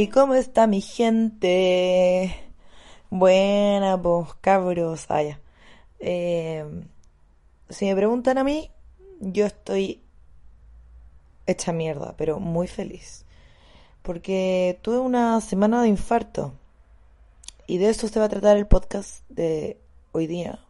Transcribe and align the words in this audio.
¿Y 0.00 0.08
cómo 0.08 0.32
está 0.32 0.66
mi 0.66 0.80
gente? 0.80 2.34
Buena, 3.10 4.00
pues, 4.00 4.32
cabros. 4.40 5.06
Ya. 5.08 5.38
Eh, 5.98 6.64
si 7.68 7.84
me 7.84 7.94
preguntan 7.94 8.38
a 8.38 8.44
mí, 8.44 8.70
yo 9.20 9.44
estoy 9.44 10.02
hecha 11.46 11.74
mierda, 11.74 12.14
pero 12.16 12.40
muy 12.40 12.66
feliz. 12.66 13.26
Porque 14.00 14.78
tuve 14.80 15.00
una 15.00 15.38
semana 15.42 15.82
de 15.82 15.88
infarto. 15.88 16.54
Y 17.66 17.76
de 17.76 17.90
eso 17.90 18.08
se 18.08 18.20
va 18.20 18.24
a 18.24 18.30
tratar 18.30 18.56
el 18.56 18.66
podcast 18.66 19.28
de 19.28 19.78
hoy 20.12 20.26
día, 20.26 20.60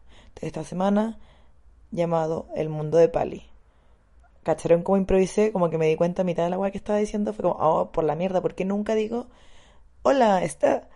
de 0.41 0.47
esta 0.47 0.65
semana, 0.65 1.19
llamado 1.91 2.49
El 2.53 2.67
Mundo 2.67 2.97
de 2.97 3.07
Pali. 3.07 3.50
¿Cacharon 4.43 4.81
cómo 4.83 4.97
improvisé? 4.97 5.51
Como 5.51 5.69
que 5.69 5.77
me 5.77 5.87
di 5.87 5.95
cuenta 5.95 6.23
a 6.23 6.25
mitad 6.25 6.43
de 6.43 6.49
la 6.49 6.57
weá 6.57 6.71
que 6.71 6.77
estaba 6.77 6.99
diciendo. 6.99 7.33
Fue 7.33 7.43
como, 7.43 7.55
oh, 7.59 7.91
por 7.91 8.03
la 8.03 8.15
mierda, 8.15 8.41
porque 8.41 8.65
nunca 8.65 8.95
digo, 8.95 9.27
hola, 10.03 10.43
está. 10.43 10.89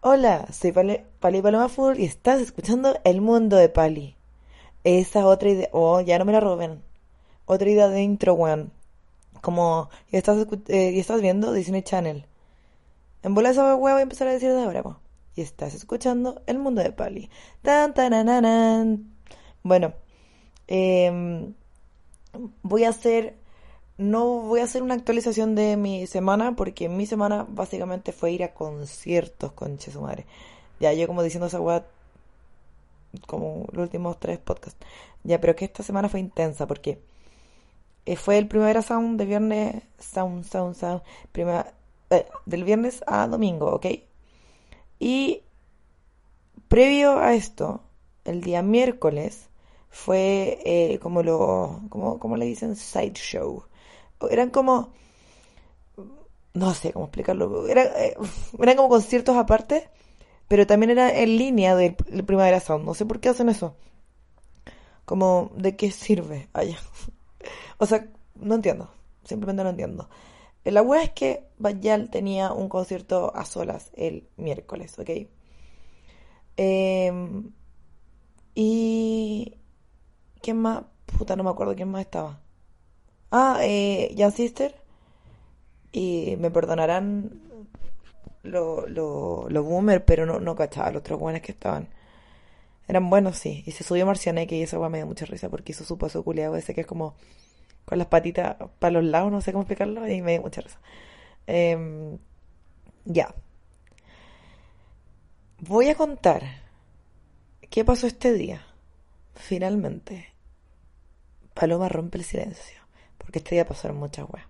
Hola, 0.00 0.46
soy 0.52 0.72
Pali, 0.72 1.00
Pali 1.20 1.42
Paloma 1.42 1.68
Full 1.68 1.98
y 1.98 2.04
estás 2.04 2.40
escuchando 2.40 2.96
El 3.04 3.20
Mundo 3.20 3.56
de 3.56 3.68
Pali. 3.68 4.16
Esa 4.84 5.26
otra 5.26 5.48
idea, 5.50 5.68
oh, 5.72 6.00
ya 6.00 6.18
no 6.18 6.24
me 6.24 6.32
la 6.32 6.40
roben. 6.40 6.82
Otra 7.46 7.68
idea 7.68 7.88
de 7.88 8.02
intro, 8.02 8.34
weón. 8.34 8.72
Como, 9.40 9.90
y 10.10 10.16
estás, 10.16 10.46
eh, 10.68 10.92
y 10.94 11.00
estás 11.00 11.20
viendo 11.20 11.52
Disney 11.52 11.82
Channel. 11.82 12.26
En 13.22 13.34
bola 13.34 13.50
esa 13.50 13.74
weá 13.76 13.94
voy 13.94 14.00
a 14.00 14.02
empezar 14.02 14.28
a 14.28 14.32
decir 14.32 14.52
de 14.52 14.62
ahora. 14.62 14.84
Y 15.34 15.42
estás 15.42 15.74
escuchando 15.74 16.42
El 16.46 16.58
Mundo 16.58 16.82
de 16.82 16.92
Pali. 16.92 17.30
Tan, 17.62 17.92
tan, 17.94 19.12
Bueno. 19.64 20.05
Eh, 20.68 21.52
voy 22.62 22.84
a 22.84 22.90
hacer, 22.90 23.36
no 23.98 24.42
voy 24.42 24.60
a 24.60 24.64
hacer 24.64 24.82
una 24.82 24.94
actualización 24.94 25.54
de 25.54 25.76
mi 25.76 26.06
semana 26.06 26.56
porque 26.56 26.88
mi 26.88 27.06
semana 27.06 27.46
básicamente 27.48 28.12
fue 28.12 28.32
ir 28.32 28.44
a 28.44 28.54
conciertos 28.54 29.52
con 29.52 29.78
su 29.80 30.00
madre. 30.00 30.26
Ya 30.80 30.92
yo 30.92 31.06
como 31.06 31.22
diciendo 31.22 31.46
esa 31.46 31.60
weá 31.60 31.86
como 33.26 33.66
los 33.72 33.84
últimos 33.84 34.18
tres 34.20 34.38
podcasts. 34.38 34.84
Ya, 35.24 35.40
pero 35.40 35.56
que 35.56 35.64
esta 35.64 35.82
semana 35.82 36.08
fue 36.08 36.20
intensa 36.20 36.66
porque 36.66 37.00
eh, 38.04 38.16
fue 38.16 38.38
el 38.38 38.48
Primavera 38.48 38.82
Sound 38.82 39.18
de 39.18 39.24
viernes, 39.24 39.82
Sound, 39.98 40.44
Sound, 40.44 40.76
Sound, 40.76 41.02
eh, 42.10 42.26
del 42.44 42.64
viernes 42.64 43.02
a 43.06 43.26
domingo, 43.26 43.72
¿ok? 43.72 43.86
Y 44.98 45.42
previo 46.68 47.18
a 47.18 47.34
esto, 47.34 47.80
el 48.24 48.42
día 48.42 48.62
miércoles, 48.62 49.48
fue 49.90 50.58
eh, 50.64 50.98
como 50.98 51.22
lo, 51.22 51.82
como, 51.88 52.18
como 52.18 52.36
le 52.36 52.46
dicen, 52.46 52.76
sideshow. 52.76 53.64
Eran 54.30 54.50
como, 54.50 54.92
no 56.54 56.74
sé 56.74 56.92
cómo 56.92 57.06
explicarlo, 57.06 57.68
era, 57.68 57.84
eh, 58.02 58.16
eran 58.58 58.76
como 58.76 58.88
conciertos 58.88 59.36
aparte, 59.36 59.88
pero 60.48 60.66
también 60.66 60.90
era 60.90 61.10
en 61.18 61.36
línea 61.36 61.76
del, 61.76 61.94
Primavera 61.94 62.60
Sound. 62.60 62.84
No 62.84 62.94
sé 62.94 63.06
por 63.06 63.20
qué 63.20 63.30
hacen 63.30 63.48
eso. 63.48 63.76
Como, 65.04 65.50
¿de 65.56 65.76
qué 65.76 65.90
sirve 65.90 66.48
allá? 66.52 66.78
o 67.78 67.86
sea, 67.86 68.08
no 68.34 68.54
entiendo, 68.54 68.90
simplemente 69.24 69.62
no 69.62 69.70
entiendo. 69.70 70.08
La 70.64 70.82
wea 70.82 71.02
es 71.04 71.10
que 71.12 71.44
Bayal 71.58 72.10
tenía 72.10 72.52
un 72.52 72.68
concierto 72.68 73.32
a 73.36 73.44
solas 73.44 73.92
el 73.94 74.28
miércoles, 74.36 74.98
¿ok? 74.98 75.10
Eh, 76.56 77.42
y 78.54 79.54
¿Quién 80.42 80.58
más? 80.58 80.84
Puta, 81.06 81.36
no 81.36 81.44
me 81.44 81.50
acuerdo 81.50 81.74
quién 81.74 81.88
más 81.88 82.02
estaba. 82.02 82.40
Ah, 83.30 83.58
eh, 83.62 84.14
Jan 84.16 84.32
Sister. 84.32 84.74
Y 85.92 86.36
me 86.38 86.50
perdonarán 86.50 87.40
los 88.42 88.88
lo, 88.90 89.48
lo 89.48 89.62
boomers, 89.62 90.04
pero 90.06 90.26
no, 90.26 90.40
no 90.40 90.54
cachaba 90.54 90.90
los 90.90 91.02
tres 91.02 91.18
buenos 91.18 91.42
que 91.42 91.52
estaban. 91.52 91.88
Eran 92.88 93.10
buenos, 93.10 93.36
sí. 93.38 93.64
Y 93.66 93.72
se 93.72 93.84
subió 93.84 94.06
Marcianeque 94.06 94.56
y 94.56 94.62
esa 94.62 94.78
me 94.88 94.98
dio 94.98 95.06
mucha 95.06 95.26
risa 95.26 95.48
porque 95.48 95.72
hizo 95.72 95.84
su 95.84 95.98
paso 95.98 96.22
culiado 96.22 96.56
ese 96.56 96.74
que 96.74 96.82
es 96.82 96.86
como 96.86 97.14
con 97.84 97.98
las 97.98 98.08
patitas 98.08 98.56
para 98.78 98.92
los 98.92 99.04
lados, 99.04 99.30
no 99.32 99.40
sé 99.40 99.52
cómo 99.52 99.62
explicarlo, 99.62 100.08
y 100.08 100.20
me 100.22 100.32
dio 100.32 100.42
mucha 100.42 100.60
risa. 100.60 100.78
Em, 101.46 102.18
ya. 103.04 103.34
Voy 105.60 105.88
a 105.88 105.94
contar 105.94 106.42
qué 107.70 107.84
pasó 107.84 108.06
este 108.06 108.32
día, 108.34 108.66
finalmente, 109.34 110.32
Paloma 111.56 111.88
rompe 111.88 112.18
el 112.18 112.24
silencio, 112.24 112.78
porque 113.16 113.38
este 113.38 113.54
día 113.54 113.66
pasaron 113.66 113.96
muchas 113.96 114.28
weas, 114.28 114.46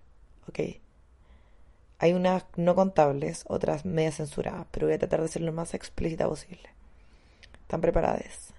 ¿ok? 0.49 0.59
Hay 1.99 2.11
unas 2.11 2.43
no 2.57 2.75
contables, 2.75 3.45
otras 3.47 3.85
media 3.85 4.11
censuradas, 4.11 4.67
pero 4.71 4.87
voy 4.87 4.95
a 4.95 4.99
tratar 4.99 5.21
de 5.21 5.29
ser 5.29 5.41
lo 5.41 5.53
más 5.53 5.73
explícita 5.73 6.27
posible. 6.27 6.69
¿Están 7.61 7.79
preparadas? 7.79 8.53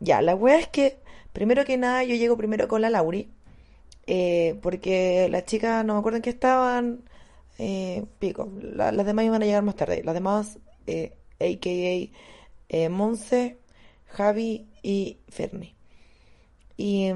Ya, 0.00 0.20
la 0.20 0.34
wea 0.34 0.58
es 0.58 0.68
que, 0.68 0.98
primero 1.32 1.64
que 1.64 1.78
nada, 1.78 2.04
yo 2.04 2.14
llego 2.14 2.36
primero 2.36 2.68
con 2.68 2.82
la 2.82 2.90
Lauri, 2.90 3.30
eh, 4.06 4.58
porque 4.60 5.28
las 5.30 5.46
chicas 5.46 5.82
no 5.82 5.94
me 5.94 6.00
acuerdo 6.00 6.18
en 6.18 6.28
estaban, 6.28 7.00
eh, 7.56 8.04
pico, 8.18 8.52
las 8.60 9.06
demás 9.06 9.24
iban 9.24 9.42
a 9.42 9.46
llegar 9.46 9.62
más 9.62 9.76
tarde, 9.76 10.02
las 10.04 10.14
demás, 10.14 10.58
eh, 10.86 11.14
a.k.a. 11.40 12.14
Eh, 12.68 12.88
Monse, 12.90 13.56
Javi 14.08 14.68
y 14.82 15.16
Ferni. 15.28 15.74
Y... 16.76 17.14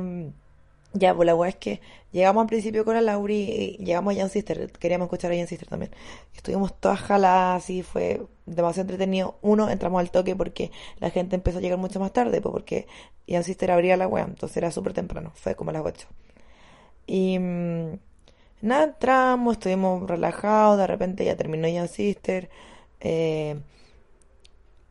Ya, 0.94 1.14
pues 1.14 1.26
la 1.26 1.34
weá 1.34 1.48
es 1.48 1.56
que 1.56 1.80
llegamos 2.12 2.42
al 2.42 2.48
principio 2.48 2.84
con 2.84 2.94
la 2.94 3.00
Lauri 3.00 3.34
y 3.78 3.84
llegamos 3.84 4.14
a 4.14 4.19
Jan 4.19 4.30
Sister, 4.30 4.70
queríamos 4.72 5.06
escuchar 5.06 5.32
a 5.32 5.36
Jan 5.36 5.47
Sister 5.47 5.69
también. 5.69 5.91
Estuvimos 6.34 6.78
todas 6.78 7.00
jaladas 7.00 7.70
y 7.70 7.82
fue 7.82 8.26
demasiado 8.44 8.82
entretenido. 8.82 9.38
Uno, 9.41 9.70
entramos 9.70 10.00
al 10.00 10.10
toque 10.10 10.36
porque 10.36 10.70
la 10.98 11.10
gente 11.10 11.36
empezó 11.36 11.58
a 11.58 11.60
llegar 11.62 11.78
mucho 11.78 11.98
más 11.98 12.12
tarde, 12.12 12.42
pues 12.42 12.52
porque 12.52 12.86
Jan 13.26 13.44
Sister 13.44 13.70
abría 13.70 13.97
la 13.97 14.06
weá, 14.06 14.25
entonces 14.25 14.56
era 14.58 14.70
súper 14.70 14.92
temprano, 14.92 15.32
fue 15.34 15.54
como 15.54 15.72
las 15.72 15.82
8. 15.84 16.08
Y 17.06 17.38
mm, 17.38 17.98
nada, 18.62 18.84
entramos, 18.84 19.54
estuvimos 19.54 20.08
relajados, 20.08 20.78
de 20.78 20.86
repente 20.86 21.25
ya 21.25 21.36
terminó 21.36 21.69
Jan 21.72 21.88
Sister. 21.88 22.50
Eh, 23.00 23.60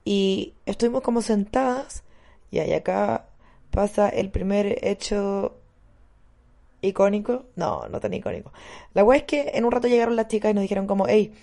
y 0.03 0.55
estuvimos 0.65 1.01
como 1.03 1.21
sentadas 1.21 2.03
y 2.49 2.59
ahí 2.59 2.73
acá 2.73 3.27
pasa 3.69 4.09
el 4.09 4.31
primer 4.31 4.85
hecho 4.85 5.60
icónico. 6.81 7.45
No, 7.55 7.87
no 7.89 7.99
tan 7.99 8.13
icónico. 8.13 8.51
La 8.93 9.03
wea 9.03 9.19
es 9.19 9.23
que 9.25 9.51
en 9.53 9.65
un 9.65 9.71
rato 9.71 9.87
llegaron 9.87 10.15
las 10.15 10.27
chicas 10.27 10.51
y 10.51 10.53
nos 10.53 10.61
dijeron 10.63 10.87
como, 10.87 11.07
hey, 11.07 11.33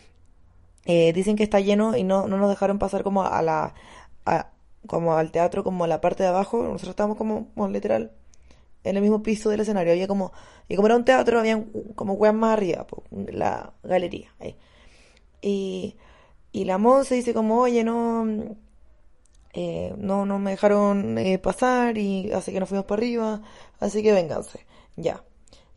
eh, 0.87 1.13
dicen 1.13 1.37
que 1.37 1.43
está 1.43 1.61
lleno 1.61 1.97
y 1.97 2.05
no, 2.05 2.29
no 2.29 2.39
nos 2.39 2.49
dejaron 2.49 2.79
pasar 2.79 3.03
como 3.03 3.23
a 3.25 3.43
la, 3.43 3.75
como 4.87 5.15
al 5.17 5.31
teatro, 5.31 5.65
como 5.65 5.85
a 5.85 5.89
la 5.89 6.01
parte 6.01 6.23
de 6.23 6.31
abajo. 6.31 6.63
Nosotros 6.63 6.91
estábamos 6.91 7.19
como, 7.19 7.49
literal, 7.69 8.13
en 8.85 8.97
el 8.97 9.03
mismo 9.03 9.23
piso 9.23 9.51
del 9.51 9.61
escenario. 9.61 9.93
Había 9.93 10.09
como, 10.09 10.33
y 10.69 10.77
como 10.77 10.87
era 10.89 10.97
un 10.97 11.05
teatro, 11.05 11.41
había 11.41 11.65
como 11.95 12.15
weas 12.15 12.35
más 12.35 12.55
arriba, 12.55 12.87
la 13.11 13.73
galería. 13.83 14.35
Ahí. 14.41 14.57
Y, 15.43 15.97
y 16.53 16.65
la 16.65 16.79
se 17.05 17.15
dice 17.15 17.35
como, 17.35 17.61
oye, 17.61 17.85
no, 17.85 18.27
eh, 19.53 19.95
no, 19.99 20.27
no 20.27 20.39
me 20.39 20.53
dejaron 20.53 21.19
eh, 21.19 21.39
pasar 21.39 21.99
y 21.99 22.33
así 22.33 22.53
que 22.53 22.61
nos 22.61 22.69
fuimos 22.69 22.87
para 22.87 23.01
arriba, 23.01 23.43
así 23.81 24.03
que 24.03 24.13
vénganse. 24.13 24.67
Ya. 24.97 25.25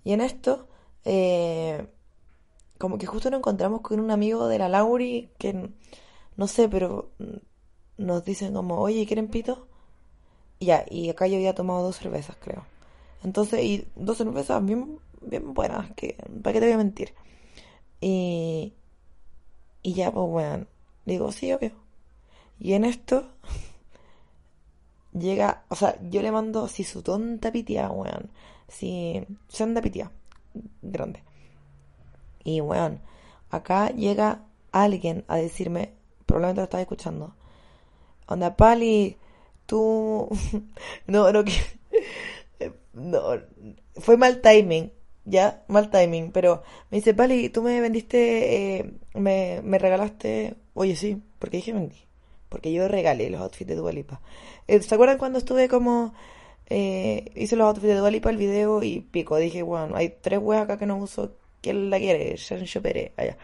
Y 0.04 0.14
en 0.14 0.22
esto, 0.22 0.68
eh, 1.06 1.88
como 2.78 2.98
que 2.98 3.06
justo 3.06 3.30
nos 3.30 3.40
encontramos 3.40 3.82
con 3.82 4.00
un 4.00 4.12
amigo 4.12 4.48
de 4.48 4.60
la 4.60 4.70
Lauri 4.70 5.30
que, 5.38 5.70
no 6.38 6.48
sé, 6.48 6.70
pero 6.70 7.12
nos 7.98 8.24
dicen 8.26 8.54
como, 8.54 8.80
oye, 8.82 9.06
¿quieren 9.06 9.28
pito? 9.28 9.68
Y 10.60 10.68
ya, 10.68 10.86
y 10.90 11.10
acá 11.10 11.28
yo 11.28 11.36
había 11.38 11.56
tomado 11.56 11.84
dos 11.84 11.98
cervezas, 11.98 12.38
creo. 12.42 12.66
Entonces, 13.24 13.64
y 13.64 13.88
dos 13.96 14.18
cervezas 14.18 14.64
bien, 14.66 15.00
bien 15.22 15.54
buenas, 15.54 15.92
que, 15.96 16.18
¿para 16.44 16.54
qué 16.54 16.60
te 16.60 16.66
voy 16.68 16.74
a 16.74 16.78
mentir? 16.78 17.14
Y, 18.02 18.74
y 19.84 19.94
ya, 19.94 20.12
pues, 20.12 20.28
bueno, 20.30 20.68
digo, 21.06 21.32
sí, 21.32 21.52
obvio. 21.54 21.72
Y 22.60 22.74
en 22.74 22.86
esto, 22.86 23.30
llega, 25.14 25.66
o 25.70 25.76
sea, 25.76 25.98
yo 26.10 26.22
le 26.22 26.32
mando 26.32 26.68
si 26.68 26.84
su 26.84 27.02
tonta 27.04 27.52
pitia, 27.52 27.90
weón. 27.90 28.32
Si 28.72 29.22
se 29.48 29.64
anda 29.64 29.82
pitia, 29.82 30.12
grande. 30.82 31.24
Y 32.44 32.62
weón, 32.62 33.02
acá 33.50 33.90
llega 33.90 34.44
alguien 34.72 35.26
a 35.28 35.36
decirme, 35.38 35.94
probablemente 36.26 36.62
lo 36.62 36.64
estás 36.66 36.82
escuchando. 36.82 37.36
Onda, 38.28 38.56
Pali, 38.56 39.18
tú. 39.66 40.30
no, 41.08 41.32
no, 41.32 41.44
que. 41.44 41.54
no, 42.94 43.22
fue 43.96 44.18
mal 44.18 44.42
timing, 44.42 44.92
ya, 45.26 45.64
mal 45.68 45.90
timing, 45.92 46.32
pero 46.32 46.64
me 46.90 46.98
dice, 47.00 47.14
Pali, 47.14 47.50
tú 47.50 47.62
me 47.62 47.82
vendiste, 47.82 48.78
eh, 48.80 48.94
me, 49.14 49.62
me 49.64 49.78
regalaste, 49.78 50.56
oye, 50.74 50.96
sí, 50.96 51.22
porque 51.40 51.58
dije 51.58 51.74
vendí 51.74 52.12
porque 52.52 52.74
yo 52.74 52.90
regalé 52.90 53.30
los 53.30 53.40
outfits 53.40 53.70
de 53.70 53.76
Dualipa. 53.76 54.20
Eh, 54.68 54.82
¿Se 54.82 54.94
acuerdan 54.94 55.18
cuando 55.18 55.40
estuve 55.40 55.70
como... 55.70 56.14
Eh, 56.68 57.32
hice 57.36 57.56
los 57.56 57.68
outfits 57.68 57.88
de 57.88 57.96
Dualipa 57.96 58.30
el 58.30 58.38
video 58.38 58.82
y 58.84 59.02
pico? 59.02 59.38
Dije, 59.38 59.62
bueno, 59.62 59.96
hay 59.96 60.10
tres 60.22 60.40
weas 60.42 60.64
acá 60.64 60.78
que 60.78 60.86
no 60.86 60.98
uso 60.98 61.34
¿quién 61.62 61.90
la 61.90 62.00
quiere? 62.00 62.38
Sancho 62.38 62.82
Pérez, 62.82 63.12
allá. 63.18 63.38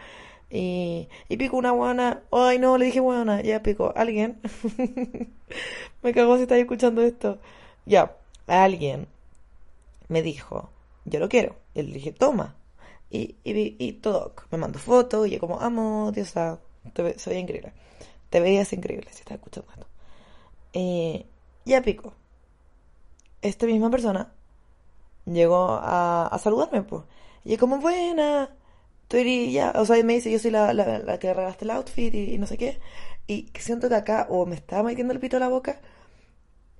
Y, 0.50 1.08
y 1.28 1.36
pico 1.36 1.56
una 1.56 1.70
guana. 1.72 2.22
Ay, 2.32 2.58
no, 2.58 2.78
le 2.78 2.86
dije 2.86 3.00
guana. 3.00 3.42
Ya 3.42 3.62
pico. 3.62 3.92
¿Alguien? 3.96 4.40
me 6.02 6.12
cago 6.12 6.36
si 6.36 6.42
estáis 6.42 6.62
escuchando 6.62 7.02
esto. 7.02 7.38
Ya, 7.86 8.16
alguien 8.46 9.08
me 10.08 10.22
dijo, 10.22 10.70
yo 11.04 11.20
lo 11.20 11.28
quiero. 11.28 11.56
Y 11.74 11.82
le 11.82 11.92
dije, 11.94 12.12
toma. 12.12 12.56
Y, 13.10 13.36
y, 13.44 13.76
y 13.78 13.92
todo. 13.94 14.34
Me 14.50 14.58
mandó 14.58 14.78
fotos 14.78 15.28
y 15.28 15.30
yo 15.32 15.40
como, 15.40 15.60
amo, 15.60 16.12
diosa. 16.12 16.60
Te, 16.92 17.18
soy 17.18 17.36
increíble. 17.36 17.72
Te 18.30 18.40
veías 18.40 18.72
increíble 18.72 19.08
si 19.12 19.20
estás 19.20 19.36
escuchando 19.38 19.70
esto. 19.72 19.86
Eh, 20.72 21.26
ya 21.64 21.82
pico. 21.82 22.14
Esta 23.42 23.66
misma 23.66 23.90
persona 23.90 24.32
llegó 25.26 25.78
a, 25.82 26.38
saludarme, 26.42 26.82
pues. 26.82 27.04
Y 27.44 27.56
como, 27.56 27.78
buena 27.78 28.50
tú 29.08 29.18
ya, 29.18 29.72
o 29.76 29.86
sea, 29.86 30.02
me 30.04 30.14
dice, 30.14 30.30
yo 30.30 30.38
soy 30.38 30.50
la, 30.50 30.72
la, 30.74 30.98
la 30.98 31.18
que 31.18 31.32
regalaste 31.32 31.64
el 31.64 31.70
outfit 31.72 32.14
y, 32.14 32.38
no 32.38 32.46
sé 32.46 32.58
qué. 32.58 32.80
Y 33.26 33.50
siento 33.58 33.88
que 33.88 33.94
acá, 33.96 34.26
o 34.30 34.46
me 34.46 34.56
estaba 34.56 34.82
metiendo 34.84 35.12
el 35.14 35.20
pito 35.20 35.36
a 35.38 35.40
la 35.40 35.48
boca, 35.48 35.80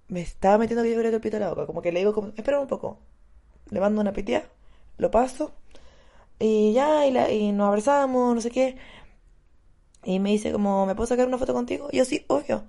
me 0.08 0.20
estaba 0.22 0.58
metiendo 0.58 0.82
que 0.84 0.92
yo 0.92 1.00
el 1.00 1.20
pito 1.20 1.36
a 1.38 1.40
la 1.40 1.50
boca. 1.50 1.66
Como 1.66 1.82
que 1.82 1.92
le 1.92 2.00
digo, 2.00 2.14
como, 2.14 2.28
espera 2.36 2.60
un 2.60 2.68
poco. 2.68 2.98
Le 3.70 3.80
mando 3.80 4.00
una 4.00 4.12
pitía, 4.12 4.48
lo 4.98 5.10
paso, 5.10 5.52
y 6.38 6.72
ya, 6.74 7.06
y, 7.06 7.10
la, 7.12 7.30
y 7.32 7.52
nos 7.52 7.68
abrazamos, 7.68 8.34
no 8.34 8.40
sé 8.40 8.50
qué. 8.50 8.76
Y 10.04 10.20
me 10.20 10.30
dice, 10.30 10.52
como, 10.52 10.86
¿me 10.86 10.94
puedo 10.94 11.06
sacar 11.06 11.26
una 11.28 11.38
foto 11.38 11.54
contigo? 11.54 11.88
Y 11.92 11.98
yo, 11.98 12.04
sí, 12.04 12.24
obvio. 12.28 12.64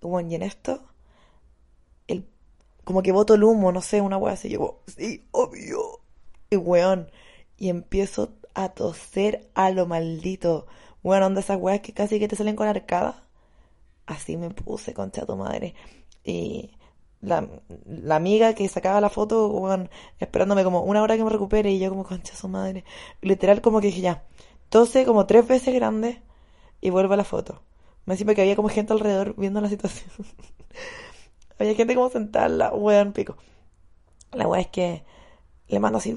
Bueno, 0.00 0.30
y 0.30 0.34
en 0.36 0.42
esto, 0.42 0.82
como 2.88 3.02
que 3.02 3.12
boto 3.12 3.34
el 3.34 3.44
humo, 3.44 3.70
no 3.70 3.82
sé, 3.82 4.00
una 4.00 4.16
wea 4.16 4.32
así. 4.32 4.48
Yo, 4.48 4.80
sí, 4.86 5.28
obvio. 5.32 6.00
Y 6.48 6.56
weón. 6.56 7.10
Y 7.58 7.68
empiezo 7.68 8.30
a 8.54 8.70
toser 8.70 9.50
a 9.54 9.68
lo 9.68 9.84
maldito. 9.84 10.66
Bueno, 11.02 11.26
onda 11.26 11.40
esas 11.40 11.58
weas 11.60 11.80
que 11.80 11.92
casi 11.92 12.18
que 12.18 12.28
te 12.28 12.34
salen 12.36 12.56
con 12.56 12.66
arcada. 12.66 13.24
Así 14.06 14.38
me 14.38 14.48
puse, 14.48 14.94
concha 14.94 15.26
tu 15.26 15.36
madre. 15.36 15.74
Y 16.24 16.70
la, 17.20 17.46
la, 17.84 18.16
amiga 18.16 18.54
que 18.54 18.66
sacaba 18.68 19.02
la 19.02 19.10
foto, 19.10 19.50
bueno, 19.50 19.90
esperándome 20.18 20.64
como 20.64 20.80
una 20.80 21.02
hora 21.02 21.18
que 21.18 21.24
me 21.24 21.30
recupere 21.30 21.70
y 21.70 21.78
yo 21.78 21.90
como 21.90 22.04
concha 22.04 22.34
su 22.34 22.48
madre. 22.48 22.84
Literal 23.20 23.60
como 23.60 23.82
que 23.82 23.88
dije 23.88 24.00
ya, 24.00 24.24
tose 24.70 25.04
como 25.04 25.26
tres 25.26 25.46
veces 25.46 25.74
grande 25.74 26.22
y 26.80 26.88
vuelvo 26.88 27.12
a 27.12 27.18
la 27.18 27.24
foto. 27.24 27.60
Me 28.06 28.14
decía 28.14 28.34
que 28.34 28.40
había 28.40 28.56
como 28.56 28.70
gente 28.70 28.94
alrededor 28.94 29.34
viendo 29.36 29.60
la 29.60 29.68
situación. 29.68 30.08
había 31.58 31.74
gente 31.74 31.94
como 31.94 32.10
sentada, 32.10 32.48
la 32.48 32.72
weón 32.72 33.12
pico. 33.12 33.36
La 34.32 34.46
wea 34.46 34.60
es 34.60 34.68
que 34.68 35.04
le 35.68 35.80
mando 35.80 35.98
así, 35.98 36.16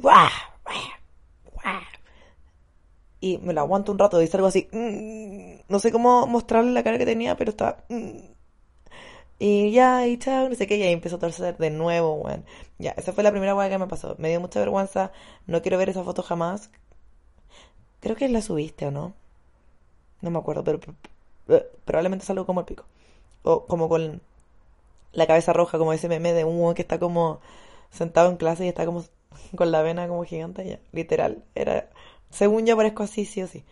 y 3.21 3.37
me 3.37 3.53
lo 3.53 3.61
aguanto 3.61 3.91
un 3.91 3.99
rato 3.99 4.21
y 4.21 4.27
salgo 4.27 4.47
así. 4.47 4.67
Mm, 4.71 5.71
no 5.71 5.79
sé 5.79 5.91
cómo 5.91 6.27
mostrarle 6.27 6.71
la 6.71 6.83
cara 6.83 6.97
que 6.97 7.05
tenía, 7.05 7.37
pero 7.37 7.51
estaba. 7.51 7.83
Mm. 7.89 8.31
y 9.39 9.71
ya, 9.71 10.07
y 10.07 10.17
chao, 10.17 10.49
no 10.49 10.55
sé 10.55 10.67
qué, 10.67 10.77
y 10.77 10.83
ahí 10.83 10.93
empezó 10.93 11.15
a 11.17 11.19
torcer 11.19 11.57
de 11.57 11.69
nuevo, 11.71 12.15
weón. 12.15 12.45
Ya, 12.79 12.91
esa 12.91 13.13
fue 13.13 13.23
la 13.23 13.31
primera 13.31 13.55
weá 13.55 13.69
que 13.69 13.77
me 13.77 13.87
pasó. 13.87 14.15
Me 14.19 14.29
dio 14.29 14.41
mucha 14.41 14.59
vergüenza. 14.59 15.11
No 15.47 15.61
quiero 15.61 15.77
ver 15.77 15.89
esa 15.89 16.03
foto 16.03 16.23
jamás. 16.23 16.69
Creo 18.01 18.15
que 18.15 18.27
la 18.29 18.41
subiste 18.41 18.87
o 18.87 18.91
no. 18.91 19.13
No 20.21 20.31
me 20.31 20.39
acuerdo, 20.39 20.63
pero, 20.63 20.79
probablemente 21.85 22.25
salgo 22.25 22.45
como 22.45 22.61
el 22.61 22.65
pico. 22.65 22.85
O 23.43 23.65
como 23.65 23.89
con 23.89 24.21
la 25.13 25.27
cabeza 25.27 25.53
roja, 25.53 25.77
como 25.77 25.93
ese 25.93 26.09
meme 26.09 26.33
de 26.33 26.45
un 26.45 26.73
que 26.73 26.81
está 26.81 26.99
como 26.99 27.39
sentado 27.91 28.29
en 28.29 28.37
clase 28.37 28.65
y 28.65 28.69
está 28.69 28.85
como 28.85 29.03
con 29.55 29.71
la 29.71 29.81
vena 29.81 30.07
como 30.07 30.23
gigante. 30.23 30.67
Ya, 30.67 30.79
literal. 30.91 31.43
Era 31.55 31.89
según 32.31 32.65
yo 32.65 32.77
parezco 32.77 33.03
así, 33.03 33.25
sí 33.25 33.43
o 33.43 33.47
sí. 33.47 33.63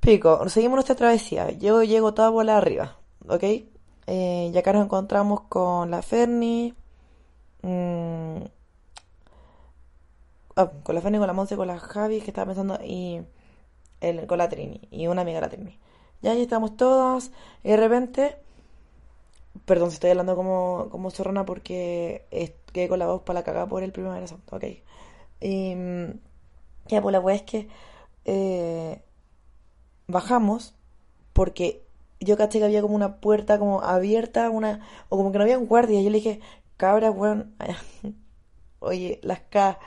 Pico, 0.00 0.48
seguimos 0.48 0.76
nuestra 0.76 0.96
travesía. 0.96 1.50
Yo 1.52 1.82
llego 1.82 2.14
toda 2.14 2.30
bola 2.30 2.56
arriba, 2.56 2.96
¿ok? 3.28 3.44
Eh, 4.06 4.50
y 4.52 4.58
acá 4.58 4.72
nos 4.72 4.84
encontramos 4.84 5.42
con 5.42 5.90
la 5.90 6.02
Ferni. 6.02 6.74
Mm, 7.62 8.38
ah, 10.56 10.70
con 10.82 10.94
la 10.94 11.00
Ferni, 11.00 11.18
con 11.18 11.26
la 11.26 11.32
Monse, 11.32 11.56
con 11.56 11.68
la 11.68 11.78
Javi, 11.78 12.20
que 12.20 12.28
estaba 12.28 12.46
pensando, 12.46 12.78
y 12.84 13.22
el, 14.00 14.26
con 14.26 14.38
la 14.38 14.48
Trini, 14.48 14.80
y 14.90 15.06
una 15.06 15.22
amiga 15.22 15.40
de 15.40 15.46
la 15.46 15.50
Trini. 15.50 15.78
Ya 16.22 16.32
ahí 16.32 16.42
estamos 16.42 16.76
todas, 16.76 17.30
y 17.62 17.70
de 17.70 17.76
repente, 17.76 18.36
perdón 19.64 19.90
si 19.90 19.94
estoy 19.94 20.10
hablando 20.10 20.36
como, 20.36 20.88
como 20.90 21.10
zorrona 21.10 21.44
porque 21.44 22.26
quedé 22.72 22.88
con 22.88 22.98
la 22.98 23.06
voz 23.06 23.22
para 23.22 23.40
la 23.40 23.44
cagada 23.44 23.66
por 23.68 23.82
el 23.82 23.92
primer 23.92 24.26
santo, 24.28 24.56
ok. 24.56 24.64
Y 25.40 25.74
mm, 25.74 26.20
ya, 26.88 27.02
pues 27.02 27.12
la 27.12 27.20
weá 27.20 27.36
es 27.36 27.42
que 27.42 27.68
eh, 28.24 29.02
bajamos 30.06 30.74
porque 31.32 31.84
yo 32.20 32.36
caché 32.36 32.58
que 32.58 32.64
había 32.66 32.82
como 32.82 32.94
una 32.94 33.20
puerta 33.20 33.58
como 33.58 33.82
abierta, 33.82 34.50
una 34.50 34.80
o 35.08 35.16
como 35.16 35.32
que 35.32 35.38
no 35.38 35.44
había 35.44 35.58
un 35.58 35.66
guardia. 35.66 36.00
Yo 36.02 36.10
le 36.10 36.18
dije, 36.18 36.40
cabra, 36.76 37.10
weón, 37.10 37.54
oye, 38.80 39.20
las 39.22 39.40
K, 39.40 39.78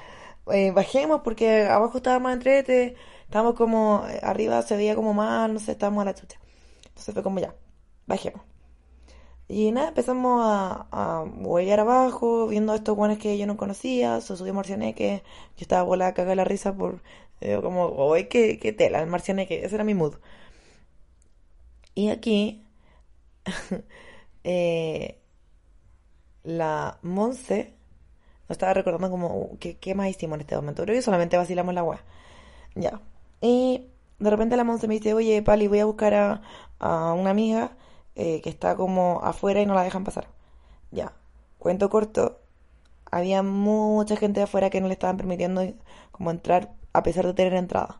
eh, 0.51 0.71
bajemos 0.71 1.21
porque 1.23 1.65
abajo 1.65 1.97
estaba 1.97 2.19
más 2.19 2.33
entrete, 2.33 2.95
estábamos 3.25 3.55
como, 3.55 4.05
eh, 4.09 4.19
arriba 4.23 4.61
se 4.63 4.75
veía 4.77 4.95
como 4.95 5.13
mal, 5.13 5.53
no 5.53 5.59
sé, 5.59 5.73
estábamos 5.73 6.01
a 6.03 6.05
la 6.05 6.15
chucha. 6.15 6.39
Entonces 6.87 7.13
fue 7.13 7.23
como 7.23 7.39
ya, 7.39 7.55
bajemos. 8.07 8.52
Y 9.47 9.71
nada, 9.71 9.89
empezamos 9.89 10.41
a, 10.43 10.87
a 10.91 11.23
huellar 11.23 11.79
abajo, 11.81 12.47
viendo 12.47 12.73
a 12.73 12.75
estos 12.77 12.95
guanes 12.95 13.19
que 13.19 13.37
yo 13.37 13.45
no 13.45 13.57
conocía, 13.57 14.21
subió 14.21 14.53
Marcianeque, 14.53 15.23
yo 15.57 15.61
estaba 15.61 15.83
volada 15.83 16.11
a 16.11 16.13
cagar 16.13 16.37
la 16.37 16.45
risa 16.45 16.73
por, 16.75 17.01
eh, 17.41 17.59
como, 17.61 17.85
oye, 17.87 18.27
qué, 18.29 18.57
qué 18.59 18.73
tela, 18.73 19.01
el 19.01 19.07
Marcianeque, 19.07 19.65
ese 19.65 19.75
era 19.75 19.83
mi 19.83 19.93
mood. 19.93 20.15
Y 21.95 22.09
aquí, 22.09 22.63
eh, 24.43 25.19
la 26.43 26.99
Monse 27.01 27.73
nos 28.49 28.55
estaba 28.55 28.73
recordando 28.73 29.09
como, 29.09 29.57
¿qué, 29.59 29.77
¿qué, 29.77 29.95
más 29.95 30.09
hicimos 30.09 30.35
en 30.35 30.41
este 30.41 30.55
momento? 30.55 30.83
Creo 30.83 30.95
que 30.95 31.01
solamente 31.01 31.37
vacilamos 31.37 31.73
la 31.73 31.83
wea. 31.83 32.03
Ya. 32.75 33.01
Y 33.41 33.87
de 34.19 34.29
repente 34.29 34.57
la 34.57 34.63
Monse 34.63 34.87
me 34.87 34.95
dice, 34.95 35.13
oye, 35.13 35.41
Pali, 35.43 35.67
voy 35.67 35.79
a 35.79 35.85
buscar 35.85 36.13
a, 36.13 36.41
a 36.79 37.13
una 37.13 37.31
amiga 37.31 37.77
eh, 38.15 38.41
que 38.41 38.49
está 38.49 38.75
como 38.75 39.21
afuera 39.23 39.61
y 39.61 39.65
no 39.65 39.73
la 39.73 39.83
dejan 39.83 40.03
pasar. 40.03 40.27
Ya, 40.91 41.13
cuento 41.59 41.89
corto, 41.89 42.39
había 43.11 43.43
mucha 43.43 44.15
gente 44.17 44.41
afuera 44.41 44.69
que 44.69 44.81
no 44.81 44.87
le 44.87 44.93
estaban 44.93 45.17
permitiendo 45.17 45.63
como 46.11 46.31
entrar 46.31 46.71
a 46.93 47.03
pesar 47.03 47.25
de 47.25 47.33
tener 47.33 47.53
entrada. 47.53 47.99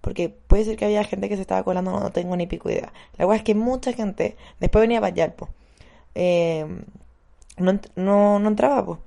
Porque 0.00 0.30
puede 0.30 0.64
ser 0.64 0.76
que 0.76 0.86
había 0.86 1.04
gente 1.04 1.28
que 1.28 1.36
se 1.36 1.42
estaba 1.42 1.62
colando, 1.64 1.92
no, 1.92 2.10
tengo 2.12 2.36
ni 2.36 2.46
pico 2.46 2.70
idea. 2.70 2.92
La 3.18 3.26
verdad 3.26 3.38
es 3.38 3.44
que 3.44 3.54
mucha 3.54 3.92
gente, 3.92 4.36
después 4.60 4.80
venía 4.82 4.98
a 4.98 5.02
Vallarpo, 5.02 5.50
eh, 6.14 6.66
no, 7.58 7.78
no, 7.96 8.48
entraba, 8.48 8.84
pues. 8.84 9.00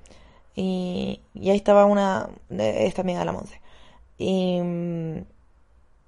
Y, 0.56 1.20
y, 1.34 1.50
ahí 1.50 1.56
estaba 1.56 1.84
una, 1.86 2.30
esta 2.50 3.02
amiga 3.02 3.20
de 3.20 3.24
la 3.24 3.32
Monse. 3.32 3.60
Y, 4.18 4.60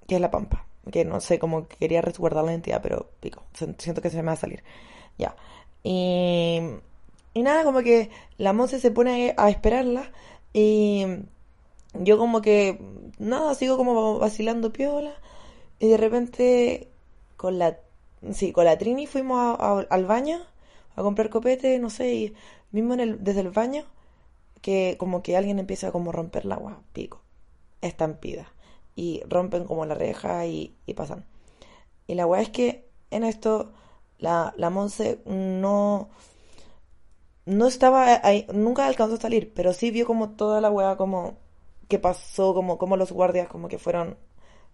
que 0.07 0.15
es 0.15 0.21
la 0.21 0.31
Pampa 0.31 0.66
que 0.91 1.05
no 1.05 1.21
sé 1.21 1.39
cómo 1.39 1.67
quería 1.67 2.01
resguardar 2.01 2.43
la 2.45 2.51
identidad, 2.51 2.81
pero 2.81 3.09
pico, 3.19 3.43
siento 3.77 4.01
que 4.01 4.09
se 4.09 4.17
me 4.17 4.23
va 4.23 4.33
a 4.33 4.35
salir. 4.37 4.63
Ya. 5.17 5.35
Y, 5.83 6.59
y 7.33 7.43
nada, 7.43 7.63
como 7.63 7.81
que 7.81 8.09
la 8.37 8.53
Monse 8.53 8.79
se 8.79 8.91
pone 8.91 9.33
a 9.37 9.49
esperarla 9.49 10.11
y 10.53 11.05
yo 11.93 12.17
como 12.17 12.41
que, 12.41 12.79
nada, 13.19 13.55
sigo 13.55 13.77
como 13.77 14.19
vacilando 14.19 14.73
piola 14.73 15.13
y 15.79 15.87
de 15.87 15.97
repente 15.97 16.89
con 17.37 17.59
la, 17.59 17.79
sí, 18.31 18.51
con 18.51 18.65
la 18.65 18.77
Trini 18.77 19.07
fuimos 19.07 19.57
al 19.59 20.05
baño 20.05 20.39
a 20.95 21.03
comprar 21.03 21.29
copete, 21.29 21.79
no 21.79 21.89
sé, 21.89 22.13
y 22.13 22.33
mismo 22.71 22.93
en 22.95 22.99
el, 22.99 23.23
desde 23.23 23.41
el 23.41 23.51
baño 23.51 23.85
que 24.61 24.95
como 24.99 25.23
que 25.23 25.37
alguien 25.37 25.59
empieza 25.59 25.89
a 25.89 25.91
como 25.91 26.11
romper 26.11 26.45
la 26.45 26.55
agua, 26.55 26.81
pico, 26.93 27.21
estampida 27.81 28.51
y 28.97 29.21
rompen 29.29 29.65
como 29.65 29.85
la 29.85 29.93
reja 29.95 30.47
y, 30.47 30.75
pasan. 30.95 31.25
Y 32.07 32.15
la 32.15 32.25
weá 32.25 32.41
es 32.41 32.49
que 32.49 32.89
en 33.11 33.23
esto 33.23 33.71
la, 34.17 34.53
la 34.57 34.71
Monse 34.71 35.21
no, 35.25 36.09
no 37.45 37.67
estaba 37.67 38.19
ahí, 38.23 38.47
nunca 38.53 38.87
alcanzó 38.87 39.15
a 39.15 39.19
salir, 39.19 39.53
pero 39.53 39.71
sí 39.73 39.91
vio 39.91 40.07
como 40.07 40.31
toda 40.31 40.61
la 40.61 40.71
weá 40.71 40.97
como 40.97 41.37
que 41.87 41.99
pasó, 41.99 42.55
como, 42.55 42.79
como 42.79 42.97
los 42.97 43.11
guardias 43.11 43.47
como 43.47 43.67
que 43.67 43.77
fueron, 43.77 44.17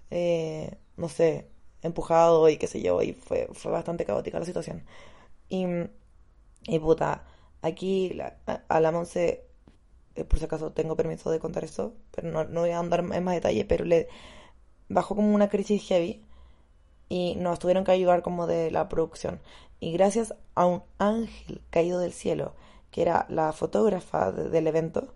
eh, 0.10 0.78
no 0.98 1.10
sé, 1.10 1.50
empujados 1.82 2.50
y 2.50 2.58
qué 2.58 2.68
sé 2.68 2.82
yo, 2.82 3.02
y 3.02 3.14
fue, 3.14 3.50
fue 3.52 3.72
bastante 3.74 4.06
caótica 4.06 4.40
la 4.40 4.46
situación. 4.46 4.86
Y, 5.50 5.66
y 6.68 6.80
puta, 6.80 7.26
aquí 7.62 8.18
a 8.70 8.80
la 8.80 8.92
Monse 8.94 9.48
por 10.28 10.40
si 10.40 10.46
acaso 10.46 10.72
tengo 10.72 10.96
permiso 10.96 11.32
de 11.32 11.40
contar 11.40 11.64
eso, 11.64 11.94
pero 12.12 12.30
no, 12.30 12.44
no 12.46 12.62
voy 12.62 12.72
a 12.72 12.80
andar 12.80 13.00
en 13.00 13.24
más 13.24 13.36
detalle, 13.36 13.66
pero 13.66 13.86
le 13.86 14.08
bajó 14.90 15.16
como 15.16 15.34
una 15.34 15.50
crisis 15.50 15.84
heavy 15.84 16.24
y 17.10 17.36
nos 17.36 17.60
tuvieron 17.60 17.84
que 17.84 17.92
ayudar 17.92 18.22
como 18.22 18.48
de 18.48 18.72
la 18.72 18.90
producción. 18.90 19.40
Y 19.80 19.92
gracias 19.94 20.36
a 20.56 20.66
un 20.66 20.84
ángel 20.98 21.62
caído 21.70 22.00
del 22.00 22.14
cielo, 22.14 22.54
que 22.92 23.02
era 23.02 23.26
la 23.30 23.54
fotógrafa 23.54 24.32
del 24.32 24.68
evento, 24.68 25.14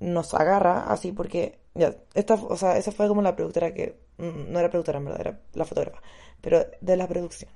nos 0.00 0.34
agarra 0.34 0.84
así 0.90 1.12
porque, 1.12 1.58
ya, 1.74 1.94
esta, 2.14 2.34
o 2.34 2.56
sea, 2.56 2.76
esa 2.78 2.92
fue 2.92 3.08
como 3.08 3.22
la 3.22 3.36
productora 3.36 3.74
que, 3.74 4.00
mm, 4.18 4.50
no 4.52 4.58
era 4.58 4.70
productora 4.70 4.98
en 4.98 5.04
verdad, 5.04 5.20
era 5.20 5.40
la 5.54 5.64
fotógrafa, 5.64 6.00
pero 6.40 6.64
de 6.80 6.96
la 6.96 7.06
producción. 7.08 7.50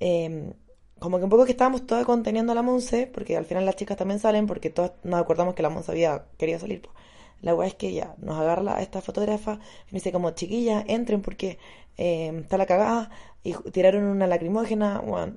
Em, 0.00 0.52
como 0.98 1.18
que 1.18 1.24
un 1.24 1.30
poco 1.30 1.44
que 1.44 1.52
estábamos 1.52 1.86
todas 1.86 2.04
conteniendo 2.06 2.52
a 2.52 2.54
la 2.54 2.62
Monse, 2.62 3.06
porque 3.06 3.36
al 3.36 3.44
final 3.44 3.66
las 3.66 3.76
chicas 3.76 3.96
también 3.96 4.18
salen, 4.18 4.46
porque 4.46 4.70
todas 4.70 4.92
nos 5.04 5.20
acordamos 5.20 5.54
que 5.54 5.62
la 5.62 5.70
Monse 5.70 5.92
había 5.92 6.26
querido 6.38 6.58
salir. 6.58 6.82
Pues. 6.82 6.94
La 7.42 7.54
weá 7.54 7.68
es 7.68 7.74
que 7.74 7.92
ya 7.92 8.14
nos 8.18 8.38
agarra 8.38 8.76
a 8.76 8.82
esta 8.82 9.00
fotógrafa 9.02 9.60
y 9.88 9.92
me 9.92 9.98
dice 9.98 10.12
como, 10.12 10.30
chiquillas, 10.30 10.84
entren 10.88 11.22
porque 11.22 11.58
em, 11.96 12.38
está 12.38 12.56
la 12.58 12.66
cagada 12.66 13.10
y 13.42 13.52
tiraron 13.72 14.04
una 14.04 14.26
lacrimógena, 14.26 15.00
bueno, 15.00 15.36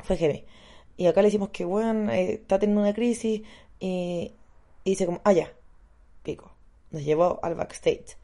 fue 0.00 0.16
heavy. 0.16 0.44
Y 0.96 1.06
acá 1.06 1.22
le 1.22 1.28
decimos 1.28 1.50
que, 1.50 1.64
bueno, 1.64 2.12
eh, 2.12 2.34
está 2.34 2.58
teniendo 2.58 2.82
una 2.82 2.94
crisis 2.94 3.42
y, 3.80 4.32
dice 4.84 5.06
como, 5.06 5.20
ah, 5.24 5.32
ya, 5.32 5.52
pico. 6.22 6.52
Nos 6.90 7.04
llevó 7.04 7.40
al 7.42 7.54
backstage. 7.54 8.16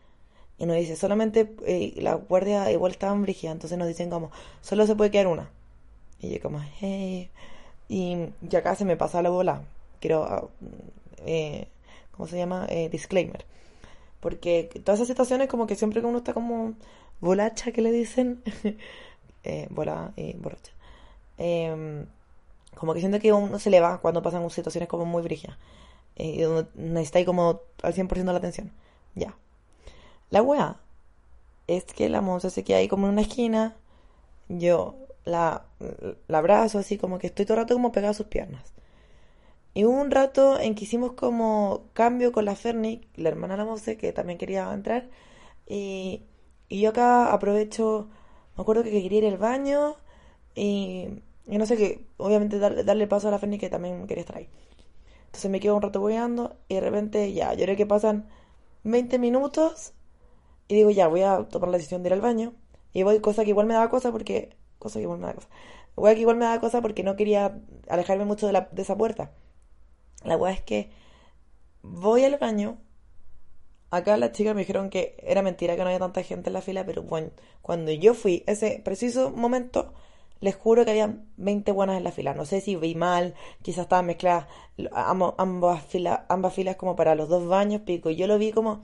Y 0.59 0.67
nos 0.67 0.77
dice, 0.77 0.97
solamente 0.97 1.55
eh, 1.67 1.95
la 1.97 2.15
guardia 2.15 2.71
igual 2.71 2.93
estaban 2.93 3.23
brígida, 3.23 3.53
entonces 3.53 3.79
nos 3.79 3.89
dicen 3.89 4.11
como, 4.11 4.31
solo 4.61 4.87
se 4.87 4.95
puede 4.95 5.11
quedar 5.11 5.27
una. 5.27 5.51
Y 6.23 6.31
yo 6.31 6.41
como, 6.41 6.61
hey. 6.81 7.31
Y, 7.89 8.29
ya 8.43 8.61
acá 8.61 8.75
se 8.77 8.85
me 8.87 8.97
pasa 8.97 9.21
la 9.23 9.29
bola. 9.31 9.63
Quiero, 10.01 10.25
ah, 10.25 10.49
eh, 11.27 11.69
¿cómo 12.13 12.27
se 12.29 12.39
llama? 12.39 12.67
Eh, 12.71 12.89
disclaimer. 12.89 13.45
Porque 14.21 14.71
todas 14.85 15.01
esas 15.01 15.09
situaciones 15.09 15.49
como 15.49 15.67
que 15.67 15.75
siempre 15.75 16.01
que 16.01 16.07
uno 16.07 16.19
está 16.19 16.33
como 16.33 16.75
bolacha, 17.21 17.73
que 17.73 17.83
le 17.83 17.93
dicen, 17.93 18.43
eh, 19.45 19.67
bola 19.71 20.13
y 20.17 20.35
borracha. 20.35 20.73
Em, 21.39 22.07
como 22.77 22.95
que 22.95 23.01
siento 23.01 23.19
que 23.21 23.33
uno 23.33 23.59
se 23.59 23.71
le 23.71 23.81
va 23.81 24.01
cuando 24.01 24.23
pasan 24.23 24.49
situaciones 24.51 24.89
como 24.89 25.05
muy 25.05 25.23
brígidas. 25.23 25.59
y 26.17 26.43
donde 26.43 26.67
necesita 26.75 27.25
como 27.25 27.61
al 27.83 27.95
100% 27.95 28.25
la 28.33 28.39
atención. 28.39 28.73
Ya. 29.15 29.37
La 30.31 30.43
weá 30.43 30.77
es 31.67 31.85
que 31.85 32.09
la 32.09 32.21
monza 32.21 32.51
se 32.51 32.65
queda 32.65 32.79
ahí 32.79 32.89
como 32.89 33.07
en 33.07 33.15
una 33.15 33.23
esquina. 33.23 33.77
Yo 34.49 34.97
la, 35.25 35.67
la 36.29 36.39
abrazo 36.39 36.79
así 36.79 36.99
como 36.99 37.19
que 37.19 37.29
estoy 37.29 37.47
todo 37.47 37.57
el 37.59 37.65
rato 37.65 37.75
como 37.75 37.93
pegada 37.93 38.11
a 38.13 38.15
sus 38.15 38.27
piernas. 38.27 38.73
Y 39.75 39.85
hubo 39.85 40.01
un 40.01 40.11
rato 40.11 40.61
en 40.61 40.75
que 40.75 40.85
hicimos 40.85 41.13
como 41.13 41.85
cambio 41.95 42.33
con 42.33 42.45
la 42.45 42.55
Fernic, 42.57 43.07
la 43.17 43.31
hermana 43.31 43.55
de 43.55 43.59
la 43.59 43.65
Mose, 43.65 43.97
que 43.97 44.13
también 44.13 44.39
quería 44.39 44.73
entrar. 44.73 45.09
Y, 45.67 46.25
y 46.69 46.81
yo 46.83 46.91
acá 46.91 47.33
aprovecho, 47.33 48.09
me 48.57 48.63
acuerdo 48.63 48.83
que 48.85 48.91
quería 48.91 49.19
ir 49.21 49.27
al 49.27 49.39
baño 49.39 49.97
y, 50.55 51.09
y 51.47 51.59
no 51.59 51.67
sé 51.67 51.77
qué, 51.77 52.07
obviamente 52.19 52.59
darle 52.59 53.07
paso 53.07 53.29
a 53.29 53.31
la 53.31 53.39
Fernic 53.39 53.61
que 53.61 53.71
también 53.71 54.07
quería 54.07 54.23
estar 54.23 54.39
ahí. 54.39 54.49
Entonces 55.27 55.51
me 55.51 55.61
quedo 55.61 55.77
un 55.77 55.83
rato 55.83 56.01
boyando 56.01 56.57
y 56.69 56.75
de 56.77 56.81
repente 56.83 57.33
ya, 57.33 57.55
yo 57.55 57.65
creo 57.65 57.77
que 57.77 57.87
pasan 57.87 58.29
20 58.85 59.19
minutos 59.19 59.95
y 60.69 60.75
digo 60.77 60.91
ya, 60.91 61.09
voy 61.09 61.23
a 61.23 61.49
tomar 61.49 61.71
la 61.71 61.79
decisión 61.79 62.03
de 62.03 62.11
ir 62.11 62.15
al 62.15 62.21
baño. 62.21 62.55
Y 62.93 63.03
voy, 63.05 63.21
cosa 63.21 63.45
que 63.45 63.51
igual 63.51 63.67
me 63.67 63.75
daba 63.75 63.91
cosa 63.91 64.13
porque 64.13 64.57
cosa 64.83 64.99
que 64.99 65.05
igual 65.05 65.21
me 65.21 65.27
da 65.27 65.35
cosa. 65.35 65.49
que 66.15 66.21
igual 66.21 66.37
me 66.37 66.45
da 66.45 66.61
cosa 66.61 66.83
porque 66.83 67.03
no 67.05 67.17
quería 67.17 67.59
alejarme 67.89 68.25
mucho 68.25 68.47
de, 68.47 68.53
la, 68.53 68.69
esa 68.77 68.97
puerta. 68.97 69.33
La 70.25 70.37
weá 70.37 70.53
es 70.53 70.63
que 70.63 70.91
voy 71.83 72.25
al 72.25 72.37
baño. 72.39 72.79
Acá 73.91 74.17
las 74.17 74.33
chicas 74.33 74.55
me 74.55 74.63
dijeron 74.63 74.91
que 74.91 75.17
era 75.23 75.43
mentira 75.43 75.77
que 75.77 75.83
no 75.83 75.89
había 75.89 75.99
tanta 75.99 76.23
gente 76.23 76.49
en 76.49 76.55
la 76.55 76.63
fila, 76.63 76.85
pero 76.87 77.03
bueno, 77.03 77.31
cuando 77.61 77.93
yo 77.93 78.15
fui, 78.15 78.43
ese 78.47 78.81
preciso 78.83 79.31
momento, 79.31 79.93
les 80.41 80.57
juro 80.57 80.85
que 80.85 80.93
había 80.93 81.19
20 81.37 81.73
buenas 81.73 81.99
en 81.99 82.05
la 82.05 82.11
fila. 82.11 82.35
No 82.35 82.47
sé 82.47 82.61
si 82.63 82.75
vi 82.77 82.95
mal, 82.95 83.35
quizás 83.63 83.83
estaban 83.83 84.07
mezcladas 84.07 84.47
ambas, 84.95 85.85
filas, 85.85 86.21
ambas 86.29 86.55
filas 86.55 86.77
como 86.77 86.97
para 86.97 87.15
los 87.15 87.29
dos 87.29 87.47
baños, 87.47 87.83
pico. 87.83 88.11
Yo 88.11 88.27
lo 88.27 88.39
vi 88.39 88.53
como, 88.53 88.83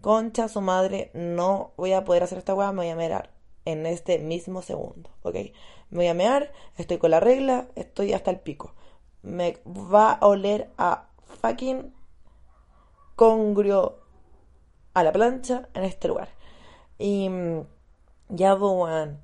concha, 0.00 0.48
su 0.48 0.60
madre, 0.60 1.10
no 1.14 1.72
voy 1.76 1.92
a 1.92 2.04
poder 2.04 2.24
hacer 2.24 2.38
esta 2.38 2.54
weá, 2.54 2.72
me 2.72 2.82
voy 2.82 2.90
a 2.90 2.96
mirar 2.96 3.37
en 3.68 3.84
este 3.84 4.18
mismo 4.18 4.62
segundo, 4.62 5.10
¿ok? 5.22 5.34
Me 5.90 5.98
voy 5.98 6.06
a 6.06 6.14
mear, 6.14 6.52
estoy 6.78 6.96
con 6.96 7.10
la 7.10 7.20
regla, 7.20 7.68
estoy 7.74 8.14
hasta 8.14 8.30
el 8.30 8.40
pico. 8.40 8.74
Me 9.22 9.58
va 9.66 10.12
a 10.12 10.26
oler 10.26 10.70
a 10.78 11.08
fucking 11.42 11.92
congrio 13.14 13.98
a 14.94 15.02
la 15.02 15.12
plancha 15.12 15.68
en 15.74 15.84
este 15.84 16.08
lugar. 16.08 16.30
Y 16.98 17.28
mm, 17.28 17.60
ya, 18.30 18.54
bueno, 18.54 19.18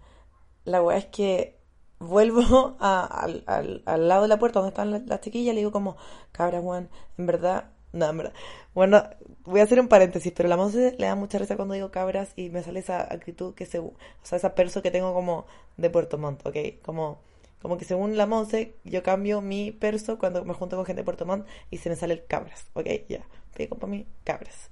la 0.65 0.83
weá 0.83 0.99
es 0.99 1.07
que 1.07 1.59
vuelvo 1.99 2.77
al, 2.81 3.45
lado 3.87 4.23
de 4.23 4.29
la 4.29 4.39
puerta 4.39 4.61
donde 4.61 4.71
están 4.71 4.91
las, 4.91 5.21
chiquillas, 5.23 5.55
le 5.55 5.61
digo 5.61 5.73
como, 5.73 5.97
cabra, 6.33 6.61
Juan, 6.61 6.91
en 7.17 7.27
verdad, 7.27 7.71
no, 7.95 8.11
en 8.11 8.17
verdad, 8.19 8.33
bueno, 8.75 9.05
voy 9.45 9.61
a 9.61 9.63
hacer 9.63 9.79
un 9.79 9.87
paréntesis, 9.87 10.33
pero 10.37 10.49
la 10.49 10.57
Monse 10.57 10.97
le 10.99 11.07
da 11.07 11.15
mucha 11.15 11.39
risa 11.39 11.55
cuando 11.55 11.75
digo 11.75 11.93
cabras 11.93 12.33
y 12.35 12.51
me 12.51 12.63
sale 12.63 12.81
esa 12.81 13.03
actitud 13.03 13.55
que 13.55 13.67
se, 13.67 13.79
o 13.79 13.95
sea, 14.25 14.37
esa 14.37 14.57
perso 14.57 14.83
que 14.83 14.91
tengo 14.91 15.15
como 15.15 15.47
de 15.77 15.91
Puerto 15.91 16.19
Montt, 16.19 16.45
¿ok? 16.45 16.57
Como, 16.85 17.21
como 17.63 17.79
que 17.79 17.85
según 17.85 18.17
la 18.17 18.27
Monse, 18.27 18.75
yo 18.83 19.05
cambio 19.05 19.41
mi 19.41 19.71
perso 19.71 20.19
cuando 20.19 20.45
me 20.45 20.55
junto 20.55 20.75
con 20.77 20.85
gente 20.87 21.03
de 21.03 21.05
Puerto 21.05 21.25
Montt 21.25 21.47
y 21.71 21.79
se 21.79 21.89
me 21.89 21.95
sale 21.95 22.25
cabras, 22.25 22.67
¿ok? 22.75 22.89
Ya, 23.09 23.25
pico 23.57 23.77
para 23.77 23.93
mí, 23.93 24.07
cabras. 24.25 24.71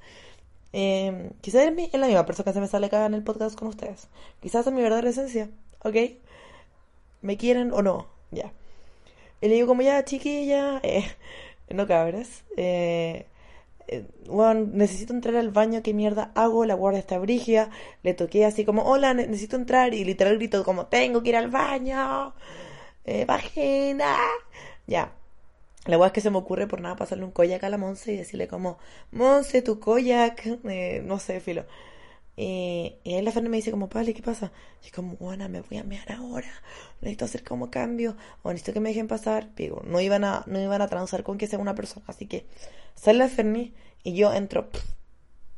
Eh, 0.73 1.31
quizás 1.41 1.63
es, 1.63 1.93
la 1.93 2.07
misma 2.07 2.27
persona 2.27 2.45
que 2.45 2.55
se 2.55 2.61
me 2.61 2.67
sale 2.67 2.87
acá 2.87 3.07
en 3.07 3.15
el 3.15 3.23
podcast 3.23 3.57
con 3.57 3.69
ustedes. 3.69 4.09
Quizás 4.41 4.67
es 4.67 4.73
mi 4.73 4.83
verdadera 4.83 5.11
esencia, 5.11 5.49
¿ok? 5.85 5.97
¿Me 7.21 7.37
quieren 7.37 7.73
o 7.73 7.83
no? 7.83 8.09
Ya. 8.33 8.53
Y 9.41 9.49
le 9.49 9.55
digo 9.55 9.69
como 9.69 9.83
ya, 9.83 10.05
chiquilla, 10.05 10.81
eh, 10.83 11.05
no 11.75 11.87
cabras, 11.87 12.45
eh, 12.57 13.27
bueno, 14.27 14.61
eh, 14.61 14.67
necesito 14.73 15.13
entrar 15.13 15.37
al 15.37 15.51
baño, 15.51 15.83
¿qué 15.83 15.95
mierda 15.95 16.33
hago? 16.35 16.65
La 16.65 16.75
guardia 16.75 17.01
está 17.01 17.19
brigia. 17.19 17.71
Le 18.03 18.15
toqué 18.15 18.45
así 18.45 18.65
como, 18.65 18.83
hola, 18.85 19.15
necesito 19.15 19.57
entrar. 19.57 19.95
Y 19.95 20.05
literal 20.05 20.37
grito 20.37 20.65
como, 20.65 20.87
tengo 20.87 21.23
que 21.23 21.31
ir 21.31 21.37
al 21.37 21.49
baño. 21.51 22.35
Eh, 23.05 23.25
vagina. 23.25 24.17
Ya. 24.87 25.13
La 25.87 25.97
guardia 25.97 26.09
es 26.09 26.15
que 26.15 26.21
se 26.23 26.31
me 26.31 26.39
ocurre 26.39 26.67
por 26.69 26.81
nada 26.81 26.97
pasarle 26.97 27.25
un 27.25 27.33
koyak 27.33 27.65
a 27.65 27.71
la 27.71 27.79
Monse 27.79 28.13
y 28.13 28.17
decirle 28.17 28.49
como, 28.49 28.79
Monse, 29.11 29.63
tu 29.63 29.81
koyak. 29.81 30.47
Eh, 30.65 31.03
no 31.05 31.19
sé, 31.19 31.41
filo. 31.41 31.65
Y, 32.37 32.97
y 33.05 33.15
ahí 33.15 33.23
la 33.23 33.31
Fernández 33.31 33.51
me 33.51 33.57
dice 33.59 33.71
como, 33.71 33.89
Pali, 33.89 34.15
¿qué 34.15 34.23
pasa? 34.23 34.53
Y 34.87 34.91
como, 34.91 35.17
bueno, 35.17 35.49
me 35.49 35.61
voy 35.61 35.79
a 35.79 35.85
mear 35.85 36.11
ahora. 36.13 36.49
Necesito 37.01 37.25
hacer 37.25 37.45
como 37.45 37.71
cambio. 37.71 38.17
O 38.43 38.51
necesito 38.51 38.73
que 38.73 38.81
me 38.81 38.91
dejen 38.91 39.09
pasar. 39.09 39.55
Digo, 39.55 39.83
no 39.85 40.01
iban 40.01 40.25
a, 40.25 40.45
no 40.47 40.61
iban 40.61 40.83
a 40.83 40.89
transar 40.89 41.23
con 41.23 41.39
que 41.39 41.47
sea 41.47 41.59
una 41.59 41.75
persona. 41.75 42.05
Así 42.09 42.27
que 42.27 42.47
sale 42.95 43.19
la 43.19 43.29
Ferni 43.29 43.75
y 44.03 44.15
yo 44.15 44.33
entro 44.33 44.69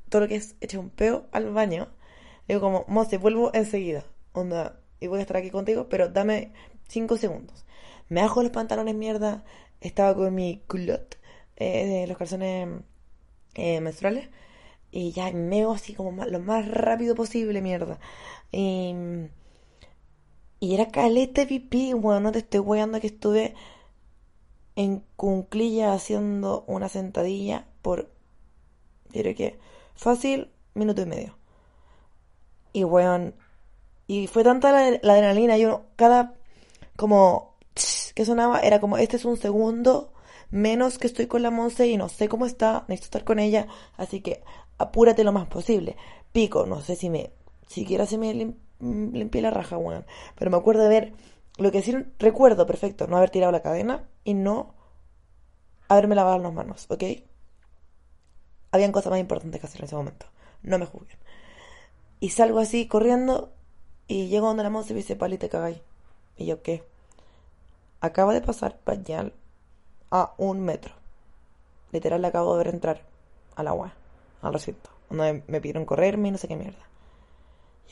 todo 0.08 0.22
lo 0.22 0.28
que 0.28 0.36
es 0.36 0.56
eché 0.60 0.78
un 0.78 0.90
peo 0.90 1.26
al 1.32 1.50
baño. 1.52 1.88
Digo 2.48 2.60
como, 2.60 2.84
Mose, 2.88 3.18
vuelvo 3.18 3.50
enseguida. 3.54 4.04
Onda, 4.32 4.80
y 5.00 5.06
voy 5.06 5.18
a 5.18 5.22
estar 5.22 5.36
aquí 5.36 5.50
contigo, 5.50 5.88
pero 5.88 6.08
dame 6.08 6.52
cinco 6.88 7.16
segundos. 7.16 7.64
Me 8.08 8.20
bajo 8.22 8.42
los 8.42 8.52
pantalones 8.52 8.94
mierda. 8.94 9.44
Estaba 9.80 10.14
con 10.14 10.34
mi 10.34 10.62
culot, 10.66 11.18
eh, 11.56 12.06
los 12.08 12.16
calzones 12.16 12.68
eh, 13.54 13.80
menstruales 13.80 14.28
y 14.94 15.10
ya 15.10 15.32
meo 15.32 15.72
así 15.72 15.92
como 15.92 16.24
lo 16.24 16.38
más 16.38 16.68
rápido 16.68 17.16
posible, 17.16 17.60
mierda. 17.60 17.98
Y, 18.52 18.94
y 20.60 20.74
era 20.74 20.86
caleta 20.86 21.46
pipí, 21.46 21.94
bueno, 21.94 22.20
no 22.20 22.32
te 22.32 22.38
estoy 22.38 22.60
weando 22.60 23.00
que 23.00 23.08
estuve 23.08 23.54
en 24.76 25.02
cunclilla 25.16 25.94
haciendo 25.94 26.62
una 26.68 26.88
sentadilla 26.88 27.66
por, 27.82 28.08
diré 29.10 29.34
que, 29.34 29.58
fácil, 29.96 30.52
minuto 30.74 31.02
y 31.02 31.06
medio. 31.06 31.38
Y 32.72 32.84
weón, 32.84 33.34
y 34.06 34.28
fue 34.28 34.44
tanta 34.44 34.70
la, 34.70 35.12
adrenalina, 35.12 35.58
yo 35.58 35.86
cada, 35.96 36.34
como, 36.94 37.56
que 38.14 38.24
sonaba, 38.24 38.60
era 38.60 38.80
como, 38.80 38.96
este 38.96 39.16
es 39.16 39.24
un 39.24 39.38
segundo 39.38 40.12
menos 40.50 40.98
que 40.98 41.08
estoy 41.08 41.26
con 41.26 41.42
la 41.42 41.50
Monse 41.50 41.88
y 41.88 41.96
no 41.96 42.08
sé 42.08 42.28
cómo 42.28 42.46
está, 42.46 42.84
necesito 42.86 43.06
estar 43.18 43.24
con 43.24 43.40
ella, 43.40 43.66
así 43.96 44.20
que 44.20 44.44
apúrate 44.78 45.24
lo 45.24 45.32
más 45.32 45.46
posible. 45.46 45.96
Pico, 46.32 46.66
no 46.66 46.80
sé 46.80 46.96
si 46.96 47.10
me, 47.10 47.30
siquiera 47.66 48.06
se 48.06 48.18
me 48.18 48.54
limpié 48.80 49.42
la 49.42 49.50
raja, 49.50 49.76
weón. 49.76 50.04
Pero 50.36 50.50
me 50.50 50.56
acuerdo 50.56 50.82
de 50.82 50.88
ver, 50.88 51.12
lo 51.58 51.70
que 51.70 51.82
sí 51.82 51.94
recuerdo 52.18 52.66
perfecto, 52.66 53.06
no 53.06 53.16
haber 53.16 53.30
tirado 53.30 53.52
la 53.52 53.62
cadena 53.62 54.04
y 54.24 54.34
no 54.34 54.74
haberme 55.88 56.14
lavado 56.14 56.38
las 56.38 56.52
manos, 56.52 56.86
¿ok? 56.88 57.04
Habían 58.72 58.92
cosas 58.92 59.10
más 59.10 59.20
importantes 59.20 59.60
que 59.60 59.66
hacer 59.66 59.80
en 59.80 59.86
ese 59.86 59.96
momento. 59.96 60.26
No 60.62 60.78
me 60.78 60.86
juzguen. 60.86 61.18
Y 62.18 62.30
salgo 62.30 62.58
así 62.58 62.88
corriendo 62.88 63.52
y 64.08 64.28
llego 64.28 64.48
donde 64.48 64.62
la 64.62 64.70
moza 64.70 64.90
y 64.90 64.94
me 64.94 65.00
dice, 65.00 65.14
Pali, 65.14 65.38
te. 65.38 65.50
Y 66.36 66.46
yo, 66.46 66.62
¿qué? 66.62 66.82
Acaba 68.00 68.34
de 68.34 68.40
pasar 68.40 68.78
pañal 68.78 69.32
a 70.10 70.34
un 70.38 70.60
metro. 70.62 70.94
Literal, 71.92 72.22
le 72.22 72.28
acabo 72.28 72.56
de 72.56 72.64
ver 72.64 72.74
entrar 72.74 73.02
al 73.54 73.68
agua 73.68 73.94
al 74.46 74.52
recinto. 74.54 74.90
Donde 75.10 75.42
me 75.46 75.60
pidieron 75.60 75.84
correrme 75.84 76.28
y 76.28 76.30
no 76.32 76.38
sé 76.38 76.48
qué 76.48 76.56
mierda. 76.56 76.88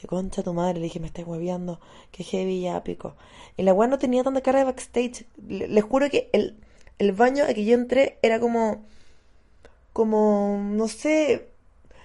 Yo, 0.00 0.09
concha 0.09 0.42
tu 0.42 0.52
madre, 0.52 0.75
le 0.75 0.85
dije, 0.85 1.00
me 1.00 1.06
estás 1.06 1.26
hueveando. 1.26 1.80
Qué 2.11 2.25
heavy 2.25 2.62
ya, 2.62 2.82
pico. 2.82 3.14
Y 3.56 3.62
la 3.62 3.73
weá 3.73 3.88
no 3.88 3.99
tenía 3.99 4.25
tanta 4.25 4.40
cara 4.40 4.61
de 4.61 4.64
backstage. 4.64 5.26
Les 5.47 5.85
juro 5.85 6.09
que 6.11 6.30
el, 6.32 6.56
el 6.99 7.12
baño 7.12 7.44
a 7.44 7.54
que 7.54 7.64
yo 7.64 7.75
entré 7.75 8.18
era 8.23 8.40
como 8.40 8.82
como, 9.92 10.59
no 10.61 10.88
sé, 10.88 11.50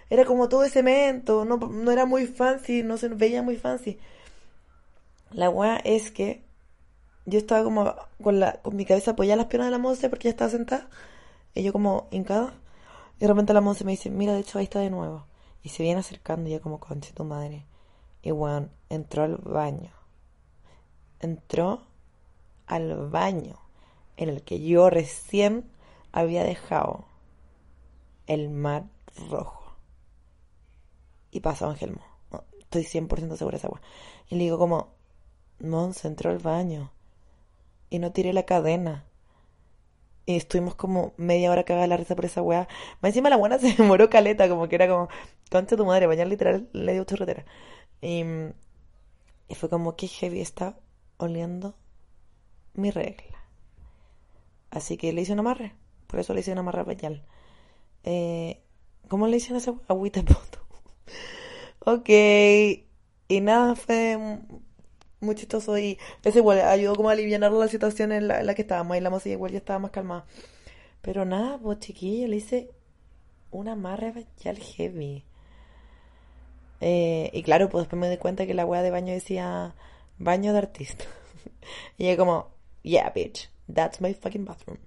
era 0.09 0.25
como 0.25 0.49
todo 0.49 0.61
de 0.61 0.69
cemento, 0.69 1.45
no, 1.45 1.57
no 1.57 1.91
era 1.91 2.05
muy 2.05 2.27
fancy, 2.27 2.83
no 2.83 2.97
se 2.97 3.09
veía 3.09 3.41
muy 3.43 3.57
fancy. 3.57 3.97
La 5.31 5.49
weá 5.49 5.77
es 5.77 6.11
que 6.11 6.43
yo 7.25 7.37
estaba 7.37 7.63
como 7.63 7.95
con, 8.21 8.39
la, 8.39 8.61
con 8.61 8.75
mi 8.75 8.85
cabeza 8.85 9.11
apoyada 9.11 9.33
en 9.33 9.39
las 9.39 9.47
piernas 9.47 9.67
de 9.67 9.71
la 9.71 9.77
Monse 9.77 10.09
porque 10.09 10.27
ella 10.27 10.33
estaba 10.33 10.51
sentada, 10.51 10.89
y 11.53 11.63
yo 11.63 11.73
como 11.73 12.07
hincada, 12.11 12.53
y 13.17 13.21
de 13.21 13.27
repente 13.27 13.53
la 13.53 13.61
Monse 13.61 13.83
me 13.83 13.91
dice, 13.91 14.09
mira, 14.09 14.33
de 14.33 14.39
hecho 14.39 14.59
ahí 14.59 14.65
está 14.65 14.79
de 14.79 14.91
nuevo. 14.91 15.25
Y 15.63 15.69
se 15.69 15.83
viene 15.83 15.99
acercando 15.99 16.49
y 16.49 16.53
yo 16.53 16.61
como, 16.61 16.79
conche 16.79 17.13
tu 17.13 17.23
madre. 17.23 17.65
Y 18.21 18.31
weón, 18.31 18.71
entró 18.89 19.23
al 19.23 19.37
baño. 19.37 19.91
Entró 21.19 21.81
al 22.67 23.09
baño 23.09 23.57
en 24.17 24.29
el 24.29 24.43
que 24.43 24.61
yo 24.61 24.89
recién 24.89 25.69
había 26.11 26.43
dejado 26.43 27.05
el 28.27 28.49
mar 28.49 28.85
rojo. 29.29 29.75
Y 31.31 31.39
pasó 31.39 31.69
Angelmo. 31.69 32.01
estoy 32.59 32.83
100% 32.83 33.35
segura 33.35 33.55
de 33.55 33.57
esa 33.57 33.67
agua. 33.67 33.81
Y 34.29 34.35
le 34.35 34.43
digo 34.43 34.59
como, 34.59 34.89
se 35.93 36.07
entró 36.07 36.29
al 36.29 36.39
baño. 36.39 36.91
Y 37.89 37.97
no 37.99 38.11
tiré 38.11 38.33
la 38.33 38.43
cadena. 38.43 39.05
Y 40.27 40.35
estuvimos 40.35 40.75
como 40.75 41.13
media 41.17 41.51
hora 41.51 41.63
cagada 41.63 41.87
la 41.87 41.97
risa 41.97 42.15
por 42.15 42.25
esa 42.25 42.43
weá. 42.43 42.67
Más 43.01 43.09
encima 43.11 43.29
la 43.29 43.37
buena 43.37 43.57
se 43.59 43.73
demoró 43.77 44.09
caleta, 44.09 44.47
como 44.49 44.67
que 44.67 44.75
era 44.75 44.87
como, 44.87 45.09
concha 45.49 45.75
tu 45.77 45.85
madre, 45.85 46.05
bañar 46.05 46.27
literal 46.27 46.69
le 46.73 46.93
dio 46.93 47.03
chorretera. 47.05 47.45
Y, 48.01 48.23
y 49.47 49.55
fue 49.55 49.69
como 49.69 49.95
que 49.95 50.07
heavy 50.07 50.41
está 50.41 50.77
oliendo 51.17 51.75
mi 52.73 52.91
regla. 52.91 53.37
Así 54.69 54.97
que 54.97 55.13
le 55.13 55.21
hice 55.21 55.33
un 55.33 55.39
amarre. 55.39 55.75
Por 56.07 56.19
eso 56.19 56.33
le 56.33 56.41
hice 56.41 56.51
un 56.51 56.59
amarre 56.59 56.85
pañal. 56.85 57.23
Eh, 58.03 58.61
¿Cómo 59.07 59.27
le 59.27 59.37
hicieron 59.37 59.57
ese 59.57 59.73
agüita 59.87 60.23
poto? 60.23 60.59
ok. 61.79 62.09
Y 63.29 63.41
nada, 63.41 63.75
fue 63.75 64.17
muy 65.19 65.35
chistoso 65.35 65.77
y 65.77 65.97
eso 66.23 66.37
igual 66.37 66.61
ayudó 66.61 66.95
como 66.95 67.09
a 67.09 67.13
aliviar 67.13 67.51
la 67.51 67.67
situación 67.67 68.11
en 68.11 68.27
la, 68.27 68.53
que 68.55 68.61
estábamos 68.61 68.97
y 68.97 69.01
la 69.01 69.09
música 69.09 69.33
igual 69.33 69.51
ya 69.51 69.57
estaba 69.59 69.79
más 69.79 69.91
calmada. 69.91 70.25
Pero 71.01 71.25
nada, 71.25 71.57
pues 71.57 71.79
chiquillo, 71.79 72.27
le 72.27 72.37
hice 72.37 72.69
una 73.51 73.73
amarre 73.73 74.11
pañal 74.13 74.57
heavy. 74.57 75.23
Eh, 76.81 77.31
y 77.33 77.43
claro, 77.43 77.69
pues 77.69 77.83
después 77.83 77.99
me 77.99 78.09
di 78.09 78.17
cuenta 78.17 78.45
que 78.45 78.53
la 78.53 78.65
weá 78.65 78.81
de 78.81 78.91
baño 78.91 79.13
decía 79.13 79.75
baño 80.19 80.53
de 80.53 80.59
artista. 80.59 81.05
y 81.97 82.09
yo 82.09 82.17
como, 82.17 82.49
yeah, 82.83 83.09
bitch, 83.09 83.49
that's 83.73 84.01
my 84.01 84.13
fucking 84.13 84.45
bathroom. 84.45 84.79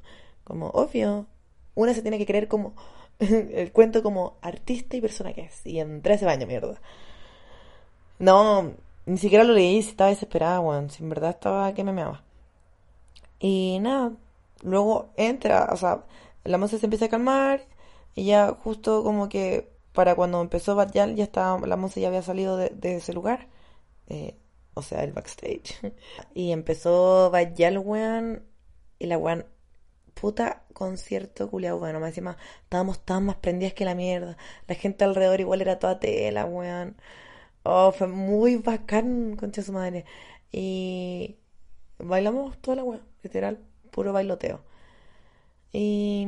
Como, 0.45 0.69
obvio, 0.71 1.27
una 1.75 1.95
se 1.95 2.03
tiene 2.03 2.19
que 2.19 2.27
creer 2.27 2.49
como 2.49 2.75
el 3.19 3.73
cuento 3.73 4.03
como 4.03 4.39
artista 4.43 4.97
y 4.97 5.01
persona 5.01 5.33
que 5.33 5.43
es. 5.43 5.67
Y 5.67 5.81
entré 5.81 6.15
a 6.15 6.17
ese 6.17 6.27
baño, 6.27 6.47
mierda. 6.47 6.81
No, 8.19 8.75
ni 9.07 9.19
siquiera 9.19 9.45
lo 9.45 9.55
leí, 9.55 9.79
estaba 9.79 10.11
desesperada, 10.11 10.61
weón. 10.61 10.91
Si 10.91 11.03
en 11.03 11.09
verdad 11.11 11.31
estaba 11.31 11.73
que 11.75 11.85
me 11.85 11.93
meaba. 11.93 12.23
Y 13.39 13.79
nada, 13.81 14.13
luego 14.63 15.13
entra, 15.17 15.69
o 15.73 15.77
sea, 15.77 16.05
la 16.45 16.59
moza 16.59 16.79
se 16.79 16.87
empieza 16.87 17.07
a 17.07 17.09
calmar. 17.09 17.67
Y 18.15 18.27
ya 18.27 18.53
justo 18.53 19.03
como 19.05 19.29
que 19.29 19.71
para 19.93 20.15
cuando 20.15 20.41
empezó 20.41 20.75
Batjal 20.77 21.17
ya 21.17 21.25
estaba, 21.25 21.67
la 21.67 21.77
moza 21.77 22.01
ya 22.01 22.09
había 22.09 22.23
salido 22.23 22.57
de, 22.57 22.97
ese 22.97 23.13
lugar. 23.13 23.49
Eh, 24.09 24.37
o 24.75 24.83
sea, 24.83 25.05
el 25.05 25.13
backstage. 25.13 25.95
y 26.35 26.53
empezó 26.53 27.31
Batjal, 27.31 27.79
weón. 27.79 28.45
Y 28.99 29.07
la 29.07 29.19
weón 29.19 29.47
puta 30.15 30.65
concierto 30.75 31.51
culiado 31.51 31.79
bueno. 31.79 32.01
Más 32.01 32.11
encima 32.11 32.37
estábamos 32.63 33.01
tan 33.05 33.25
más 33.27 33.37
prendidas 33.37 33.75
que 33.75 33.85
la 33.85 33.95
mierda. 33.95 34.37
La 34.67 34.75
gente 34.75 35.05
alrededor 35.05 35.41
igual 35.41 35.63
era 35.63 35.79
toda 35.79 35.99
tela, 36.01 36.45
weón. 36.45 36.97
Oh, 37.63 37.93
fue 37.93 38.07
muy 38.09 38.57
bacán, 38.57 39.37
concha 39.37 39.63
su 39.63 39.73
madre. 39.73 40.05
Y 40.53 41.37
bailamos 41.99 42.59
toda 42.63 42.77
la 42.79 42.85
weón, 42.85 43.03
literal, 43.23 43.61
puro 43.93 44.13
bailoteo. 44.13 44.63
Y 45.73 46.27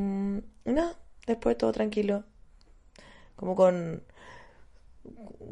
nada, 0.65 0.97
después 1.27 1.57
todo 1.59 1.73
tranquilo. 1.73 2.25
Como 3.37 3.55
con 3.57 4.03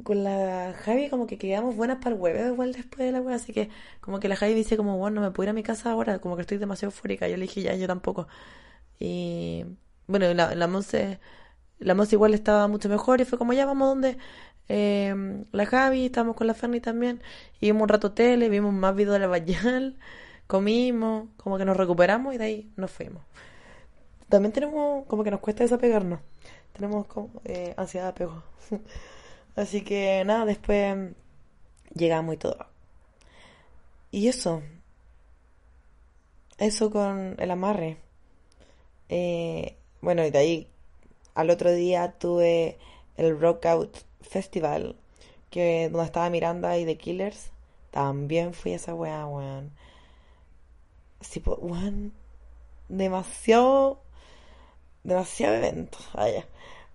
con 0.04 0.24
la 0.24 0.74
Javi 0.84 1.08
como 1.10 1.26
que 1.26 1.38
quedamos 1.38 1.76
buenas 1.76 1.98
para 1.98 2.14
el 2.14 2.20
huevo 2.20 2.52
igual 2.52 2.72
después 2.72 3.00
de 3.06 3.12
la 3.12 3.20
wea, 3.20 3.36
así 3.36 3.52
que 3.52 3.68
como 4.00 4.20
que 4.20 4.28
la 4.28 4.36
Javi 4.36 4.54
dice 4.54 4.76
como, 4.76 4.96
bueno, 4.98 5.20
no 5.20 5.26
me 5.26 5.32
puedo 5.32 5.46
ir 5.46 5.50
a 5.50 5.52
mi 5.52 5.62
casa 5.62 5.90
ahora, 5.92 6.20
como 6.20 6.36
que 6.36 6.42
estoy 6.42 6.58
demasiado 6.58 6.90
eufórica, 6.92 7.28
yo 7.28 7.36
le 7.36 7.42
dije 7.42 7.62
ya, 7.62 7.74
yo 7.74 7.86
tampoco. 7.86 8.28
Y 9.00 9.64
bueno, 10.06 10.32
la, 10.34 10.54
la 10.54 10.66
Monse, 10.68 11.20
la 11.80 11.94
Monse 11.94 12.16
igual 12.16 12.34
estaba 12.34 12.68
mucho 12.68 12.88
mejor 12.88 13.20
y 13.20 13.26
fue 13.26 13.38
como, 13.38 13.52
ya 13.54 13.66
vamos 13.66 13.88
donde 13.88 14.18
eh, 14.72 15.44
la 15.50 15.66
Javi, 15.66 16.06
estábamos 16.06 16.37
con 16.37 16.46
la 16.46 16.54
Ferni 16.54 16.78
también, 16.80 17.20
y 17.61 17.66
vimos 17.66 17.83
un 17.83 17.88
rato 17.88 18.12
tele, 18.12 18.48
vimos 18.48 18.72
más 18.72 18.94
videos 18.94 19.14
de 19.14 19.18
la 19.18 19.26
Bayal, 19.26 19.96
comimos, 20.46 21.28
como 21.37 21.59
que 21.59 21.64
nos 21.64 21.76
recuperamos 21.76 22.37
y 22.37 22.38
de 22.38 22.44
ahí 22.44 22.72
nos 22.76 22.92
fuimos. 22.92 23.24
También 24.28 24.52
tenemos, 24.52 25.06
como 25.06 25.24
que 25.24 25.33
nos 25.33 25.40
cuesta 25.40 25.64
desapegarnos, 25.64 26.20
tenemos 26.72 27.06
como, 27.09 27.30
eh, 27.44 27.74
ansiedad 27.76 28.06
de 28.06 28.11
apego. 28.11 28.44
Así 29.56 29.83
que 29.83 30.22
nada, 30.24 30.44
después 30.44 31.16
llegamos 31.92 32.37
y 32.37 32.38
todo. 32.38 32.64
Y 34.12 34.28
eso. 34.28 34.62
Eso 36.59 36.92
con 36.92 37.35
el 37.40 37.50
amarre. 37.50 37.96
Eh, 39.09 39.76
bueno, 40.00 40.24
y 40.24 40.30
de 40.30 40.38
ahí 40.38 40.68
al 41.35 41.50
otro 41.50 41.72
día 41.72 42.12
tuve 42.18 42.78
el 43.16 43.40
Rock 43.40 43.66
Out 43.66 44.09
Festival, 44.20 44.96
que 45.50 45.88
donde 45.90 46.06
estaba 46.06 46.30
Miranda 46.30 46.76
y 46.78 46.85
The 46.85 46.96
Killers. 46.96 47.50
También 47.90 48.54
fui 48.54 48.72
a 48.72 48.76
esa 48.76 48.94
weá, 48.94 49.26
weón. 49.26 49.72
Weón. 51.44 52.12
Demasiado. 52.88 54.00
Demasiado 55.02 55.54
evento. 55.56 55.98
Vaya. 56.14 56.46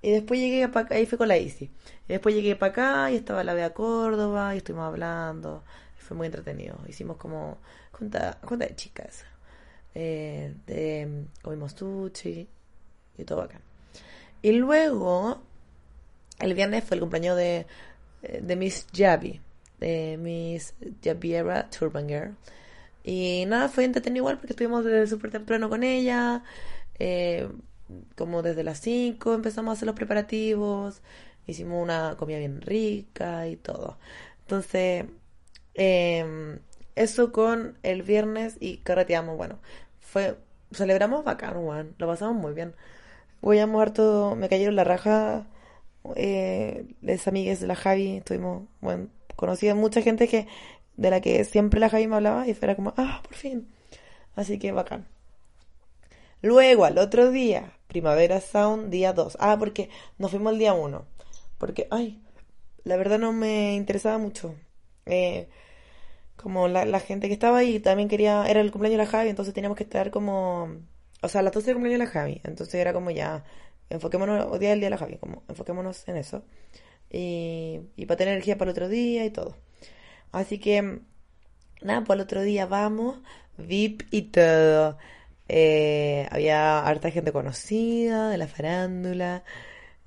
Y 0.01 0.11
después 0.11 0.39
llegué 0.39 0.67
para 0.69 0.85
acá, 0.85 0.95
ahí 0.95 1.05
fue 1.07 1.17
con 1.17 1.27
la 1.27 1.37
Easy. 1.37 1.65
Y 2.07 2.13
después 2.13 2.35
llegué 2.35 2.55
para 2.55 2.71
acá 2.71 3.11
y 3.11 3.15
estaba 3.15 3.43
la 3.43 3.55
Bea 3.55 3.73
Córdoba 3.73 4.53
y 4.53 4.59
estuvimos 4.59 4.85
hablando. 4.85 5.63
fue 5.97 6.15
muy 6.15 6.27
entretenido. 6.27 6.77
Hicimos 6.87 7.17
como 7.17 7.57
junta, 7.91 8.37
junta 8.43 8.67
de 8.67 8.75
chicas. 8.75 9.25
Eh, 9.95 10.53
de, 10.67 11.25
comimos 11.41 11.71
sushi 11.71 12.47
y 13.17 13.23
todo 13.23 13.41
acá. 13.41 13.59
Y 14.41 14.51
luego, 14.51 15.41
el 16.39 16.53
viernes 16.53 16.83
fue 16.83 16.95
el 16.95 17.01
cumpleaños 17.01 17.37
de, 17.37 17.65
de 18.41 18.55
Miss 18.55 18.87
Javi, 18.95 19.41
de 19.79 20.17
Miss 20.19 20.73
Javiera 21.03 21.69
Turbanger. 21.69 22.31
Y 23.03 23.45
nada, 23.47 23.69
fue 23.69 23.85
entretenido 23.85 24.23
igual 24.23 24.37
porque 24.37 24.53
estuvimos 24.53 24.83
desde 24.83 25.07
súper 25.07 25.31
temprano 25.31 25.69
con 25.69 25.83
ella. 25.83 26.43
Eh, 26.99 27.47
como 28.15 28.41
desde 28.41 28.63
las 28.63 28.79
5 28.79 29.33
empezamos 29.33 29.71
a 29.71 29.73
hacer 29.73 29.85
los 29.85 29.95
preparativos, 29.95 31.01
hicimos 31.47 31.83
una 31.83 32.15
comida 32.17 32.39
bien 32.39 32.61
rica 32.61 33.47
y 33.47 33.55
todo. 33.57 33.97
Entonces, 34.41 35.05
em, 35.73 36.59
eso 36.95 37.31
con 37.31 37.77
el 37.83 38.03
viernes 38.03 38.57
y 38.59 38.77
carreteamos, 38.77 39.37
bueno, 39.37 39.59
fue, 39.99 40.37
celebramos 40.71 41.23
bacán, 41.23 41.55
Juan, 41.63 41.95
lo 41.97 42.07
pasamos 42.07 42.35
muy 42.35 42.53
bien. 42.53 42.75
Mover 43.41 43.91
todo, 43.91 44.35
me 44.35 44.49
cayeron 44.49 44.75
la 44.75 44.83
raja, 44.83 45.45
eh, 46.15 46.85
las 47.01 47.27
amigas 47.27 47.59
de 47.59 47.67
la 47.67 47.75
Javi, 47.75 48.17
estuvimos, 48.17 48.63
bueno, 48.81 49.09
conocí 49.35 49.67
a 49.67 49.75
mucha 49.75 50.01
gente 50.01 50.27
que, 50.27 50.47
de 50.97 51.09
la 51.09 51.21
que 51.21 51.43
siempre 51.43 51.79
la 51.79 51.89
Javi 51.89 52.07
me 52.07 52.15
hablaba 52.15 52.47
y 52.47 52.53
fuera 52.53 52.75
como, 52.75 52.93
ah, 52.97 53.21
por 53.23 53.35
fin. 53.35 53.67
Así 54.35 54.59
que 54.59 54.71
bacán. 54.71 55.07
Luego, 56.41 56.85
al 56.85 56.97
otro 56.97 57.31
día, 57.31 57.73
Primavera 57.87 58.41
Sound, 58.41 58.89
día 58.89 59.13
2. 59.13 59.37
Ah, 59.39 59.57
porque 59.57 59.89
nos 60.17 60.31
fuimos 60.31 60.53
el 60.53 60.59
día 60.59 60.73
1. 60.73 61.05
Porque, 61.57 61.87
ay, 61.91 62.21
la 62.83 62.97
verdad 62.97 63.19
no 63.19 63.33
me 63.33 63.75
interesaba 63.75 64.17
mucho. 64.17 64.55
Eh, 65.05 65.49
como 66.35 66.67
la, 66.67 66.99
gente 66.99 67.27
que 67.27 67.33
estaba 67.33 67.57
ahí 67.59 67.79
también 67.79 68.09
quería, 68.09 68.45
era 68.47 68.61
el 68.61 68.71
cumpleaños 68.71 68.99
de 68.99 69.05
la 69.05 69.09
Javi, 69.09 69.29
entonces 69.29 69.53
teníamos 69.53 69.77
que 69.77 69.83
estar 69.83 70.11
como, 70.11 70.69
o 71.21 71.27
sea, 71.27 71.41
las 71.41 71.53
12 71.53 71.67
del 71.67 71.75
cumpleaños 71.75 71.99
de 71.99 72.05
la 72.05 72.11
Javi, 72.11 72.41
entonces 72.43 72.75
era 72.75 72.93
como 72.93 73.09
ya, 73.11 73.43
enfoquémonos, 73.89 74.47
hoy 74.51 74.59
día 74.59 74.73
el 74.73 74.79
día 74.79 74.87
de 74.87 74.91
la 74.91 74.97
Javi, 74.97 75.17
como 75.17 75.43
enfoquémonos 75.47 76.07
en 76.07 76.17
eso. 76.17 76.43
Y, 77.11 77.81
para 78.07 78.17
tener 78.17 78.33
energía 78.33 78.57
para 78.57 78.71
el 78.71 78.73
otro 78.73 78.89
día 78.89 79.25
y 79.25 79.29
todo. 79.29 79.55
Así 80.31 80.59
que, 80.59 80.99
nada, 81.81 82.03
pues 82.03 82.17
el 82.17 82.23
otro 82.23 82.41
día 82.41 82.65
vamos, 82.65 83.19
VIP 83.57 84.03
y 84.11 84.23
todo. 84.23 84.97
Eh, 85.47 86.27
había 86.31 86.85
harta 86.85 87.11
gente 87.11 87.31
conocida 87.31 88.29
de 88.29 88.37
la 88.37 88.47
farándula, 88.47 89.43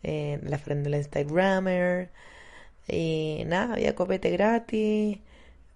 eh, 0.02 0.40
la 0.42 0.58
farándula 0.58 0.98
Instagrammer. 0.98 2.10
Y 2.88 3.44
nada, 3.46 3.74
había 3.74 3.94
copete 3.94 4.30
gratis, 4.30 5.18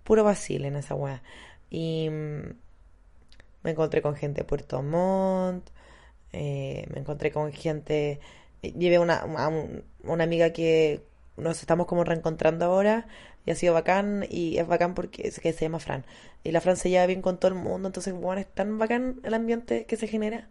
puro 0.05 0.25
vacile 0.25 0.69
en 0.69 0.77
esa 0.77 0.95
weá. 0.95 1.23
Y 1.71 2.09
mm, 2.11 2.55
me 3.63 3.71
encontré 3.71 4.03
con 4.03 4.17
gente 4.17 4.43
de 4.43 4.45
Puerto 4.45 4.83
Montt, 4.83 5.71
Eh, 6.33 6.87
me 6.93 7.01
encontré 7.01 7.31
con 7.31 7.53
gente, 7.53 8.21
llevé 8.63 8.99
una, 8.99 9.25
una 10.05 10.25
amiga 10.25 10.51
que 10.53 11.03
nos 11.37 11.61
estamos 11.61 11.87
como 11.87 12.05
reencontrando 12.05 12.65
ahora 12.67 13.07
y 13.45 13.51
ha 13.51 13.55
sido 13.55 13.75
bacán 13.75 14.27
y 14.29 14.59
es 14.59 14.67
bacán 14.67 14.95
porque 14.95 15.27
es 15.29 15.41
que 15.41 15.53
se 15.53 15.65
llama 15.65 15.79
Fran. 15.79 16.05
Y 16.45 16.53
la 16.53 16.61
Fran 16.61 16.77
se 16.77 16.91
lleva 16.91 17.07
bien 17.07 17.23
con 17.23 17.39
todo 17.39 17.49
el 17.51 17.59
mundo 17.59 17.89
entonces 17.89 18.15
bueno 18.15 18.41
es 18.41 18.47
tan 18.47 18.79
bacán 18.79 19.21
el 19.25 19.35
ambiente 19.35 19.87
que 19.87 19.97
se 19.97 20.09
genera. 20.09 20.49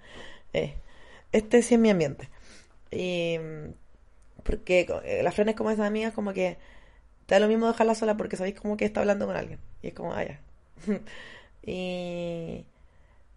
Eh, 0.53 0.75
este 1.31 1.61
sí 1.61 1.75
es 1.75 1.79
mi 1.79 1.89
ambiente. 1.89 2.29
Y 2.91 3.37
porque 4.43 4.87
eh, 5.05 5.23
la 5.23 5.31
Fran 5.31 5.49
es 5.49 5.55
como 5.55 5.71
esa 5.71 5.85
amiga 5.85 6.11
como 6.11 6.33
que 6.33 6.57
te 7.25 7.35
da 7.35 7.39
lo 7.39 7.47
mismo 7.47 7.67
dejarla 7.67 7.95
sola 7.95 8.17
porque 8.17 8.37
sabéis 8.37 8.59
como 8.59 8.77
que 8.77 8.85
está 8.85 9.01
hablando 9.01 9.27
con 9.27 9.35
alguien. 9.35 9.59
Y 9.81 9.89
es 9.89 9.93
como 9.93 10.13
ah 10.13 10.25
y 11.63 12.65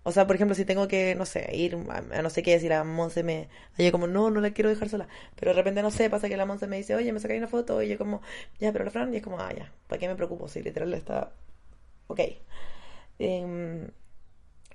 o 0.05 0.13
sea, 0.13 0.27
por 0.27 0.37
ejemplo, 0.37 0.55
si 0.55 0.67
tengo 0.67 0.87
que, 0.87 1.15
no 1.15 1.25
sé, 1.25 1.51
ir 1.57 1.77
a, 1.89 2.23
no 2.23 2.31
sé 2.31 2.43
qué 2.43 2.53
decir 2.53 2.73
a 2.75 2.85
Monse 2.85 3.23
me... 3.23 3.49
Yo 3.79 3.91
como, 3.91 4.07
no, 4.07 4.31
no 4.31 4.41
la 4.41 4.51
quiero 4.53 4.69
dejar 4.69 4.91
sola. 4.91 5.09
Pero 5.37 5.53
de 5.53 5.57
repente, 5.57 5.83
no 5.83 5.91
sé, 5.91 6.11
pasa 6.11 6.29
que 6.29 6.37
la 6.37 6.45
Monse 6.45 6.67
me 6.67 6.77
dice, 6.77 6.95
oye, 6.95 7.11
me 7.13 7.21
saca 7.21 7.35
una 7.35 7.49
foto. 7.49 7.83
Y 7.83 7.89
yo 7.89 7.99
como, 7.99 8.21
ya, 8.61 8.71
pero 8.73 8.85
la 8.85 8.91
Fran, 8.91 9.15
y 9.15 9.17
es 9.17 9.23
como, 9.23 9.41
ah, 9.41 9.53
ya, 9.55 9.73
¿para 9.89 9.99
qué 9.99 10.07
me 10.09 10.15
preocupo? 10.15 10.47
Si 10.49 10.63
literal 10.63 10.93
está... 10.95 11.33
Ok. 12.09 12.21
Em, 13.19 13.91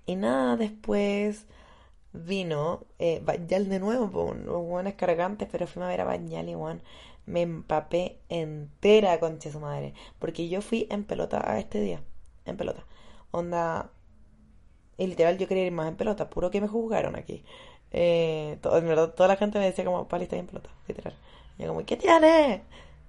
y 0.06 0.16
nada, 0.16 0.58
después 0.58 1.46
vino 2.14 2.86
eh, 3.00 3.22
de 3.22 3.80
nuevo, 3.80 4.26
unos 4.26 4.66
buenos 4.66 4.94
cargantes, 4.96 5.48
pero 5.52 5.68
fui 5.68 5.84
a 5.84 5.88
ver 5.88 6.02
a 6.02 6.06
Bañal 6.06 6.50
y 6.50 6.54
Juan. 6.56 6.82
Me 7.28 7.42
empapé 7.44 8.20
entera, 8.30 9.20
concha 9.20 9.52
su 9.52 9.60
madre. 9.60 9.94
Porque 10.20 10.50
yo 10.50 10.62
fui 10.62 10.88
en 10.90 11.04
pelota 11.04 11.42
a 11.52 11.60
este 11.60 11.82
día. 11.82 12.02
En 12.46 12.58
pelota. 12.58 12.86
Onda 13.32 13.92
y 15.00 15.08
literal 15.08 15.38
yo 15.38 15.48
quería 15.48 15.66
ir 15.66 15.72
más 15.72 15.88
en 15.88 15.96
pelota, 15.96 16.30
puro 16.30 16.52
que 16.52 16.62
me 16.62 16.68
juzgaron 16.68 17.16
aquí. 17.16 17.44
Eh, 17.92 18.60
en 18.62 18.88
verdad, 18.88 19.14
toda 19.14 19.30
la 19.30 19.38
gente 19.38 19.58
me 19.58 19.66
decía 19.66 19.86
como, 19.86 20.08
Pali, 20.08 20.24
está 20.26 20.36
en 20.36 20.48
pelota, 20.48 20.70
literal. 20.88 21.16
Y 21.58 21.64
yo 21.64 21.70
como, 21.70 21.86
¿qué 21.86 21.96
tienes? 21.98 22.62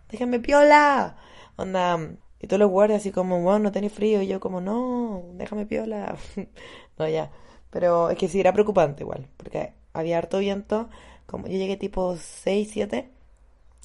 Déjame 0.08 0.40
piola. 0.40 1.16
Onda, 1.56 1.98
y 2.40 2.46
todos 2.46 2.60
los 2.60 2.70
guardias 2.70 3.00
así 3.00 3.10
como, 3.12 3.42
bueno, 3.42 3.58
no 3.60 3.72
tenés 3.72 3.92
frío. 3.92 4.22
Y 4.22 4.28
yo 4.28 4.38
como, 4.40 4.60
no, 4.60 5.24
déjame 5.34 5.66
piola. 5.66 6.16
no, 6.98 7.08
ya. 7.08 7.32
Pero 7.70 8.10
es 8.10 8.18
que 8.18 8.28
sí, 8.28 8.40
era 8.40 8.52
preocupante 8.52 9.02
igual, 9.02 9.28
porque 9.36 9.72
había 9.92 10.18
harto 10.18 10.38
viento. 10.38 10.88
Como 11.26 11.46
yo 11.48 11.54
llegué 11.58 11.76
tipo 11.76 12.16
6, 12.16 12.70
7, 12.72 13.10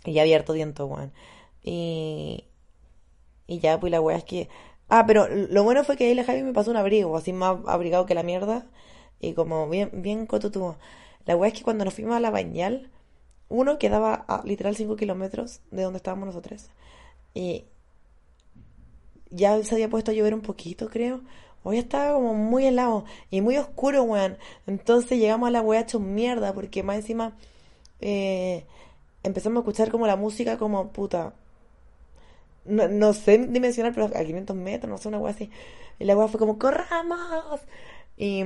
y 0.06 0.14
ya 0.14 0.22
había 0.24 0.38
harto 0.38 0.54
viento, 0.54 0.86
weón. 0.88 1.12
Y, 1.64 2.46
y 3.48 3.60
ya, 3.60 3.80
pues 3.80 3.92
la 3.92 4.02
weá 4.02 4.18
es 4.18 4.24
que 4.24 4.50
Ah, 4.90 5.06
pero 5.08 5.28
lo 5.28 5.64
bueno 5.64 5.84
fue 5.84 5.98
que 5.98 6.06
ahí 6.06 6.14
la 6.14 6.24
Javi 6.24 6.44
me 6.44 6.54
pasó 6.54 6.72
un 6.72 6.78
abrigo, 6.78 7.16
así 7.18 7.34
más 7.34 7.58
abrigado 7.68 8.06
que 8.06 8.16
la 8.16 8.24
mierda. 8.24 8.66
Y 9.20 9.34
como 9.34 9.68
bien, 9.70 9.90
bien 9.94 10.26
cotutuvo. 10.28 10.78
La 11.26 11.36
weá 11.36 11.50
es 11.50 11.58
que 11.58 11.64
cuando 11.64 11.86
nos 11.86 11.94
fuimos 11.94 12.16
a 12.16 12.20
la 12.20 12.30
bañal, 12.32 12.92
uno 13.50 13.80
quedaba 13.80 14.14
a 14.28 14.44
literal 14.46 14.76
5 14.76 14.96
kilómetros 14.96 15.62
de 15.72 15.84
donde 15.84 15.98
estábamos 15.98 16.28
nosotros. 16.28 16.70
Y 17.34 17.66
ya 19.30 19.62
se 19.64 19.76
había 19.76 19.90
puesto 19.90 20.12
a 20.12 20.14
llover 20.14 20.34
un 20.34 20.42
poquito, 20.42 20.90
creo. 20.90 21.22
Hoy 21.64 21.78
estaba 21.80 22.14
como 22.14 22.36
muy 22.36 22.66
helado 22.66 23.06
y 23.32 23.42
muy 23.42 23.58
oscuro, 23.58 24.04
weón. 24.04 24.38
Entonces 24.68 25.20
llegamos 25.20 25.48
a 25.48 25.52
la 25.52 25.62
weá 25.62 25.82
hecho 25.82 26.00
mierda, 26.00 26.54
porque 26.54 26.84
más 26.84 26.98
encima 26.98 27.36
eh, 28.02 28.66
empezamos 29.24 29.58
a 29.58 29.62
escuchar 29.62 29.92
como 29.92 30.08
la 30.08 30.16
música 30.16 30.58
como 30.58 30.92
puta 30.92 31.34
no, 32.66 33.14
sé 33.14 33.38
dimensionar, 33.38 33.94
pero 33.94 34.06
a 34.06 34.24
500 34.24 34.56
metros, 34.56 34.90
no 34.90 34.98
sé, 34.98 35.08
una 35.08 35.20
weá 35.20 35.34
así. 35.34 35.50
Y 36.00 36.06
la 36.06 36.16
weá 36.18 36.28
fue 36.28 36.40
como, 36.40 36.58
¡corramos! 36.60 37.62
Y, 38.18 38.44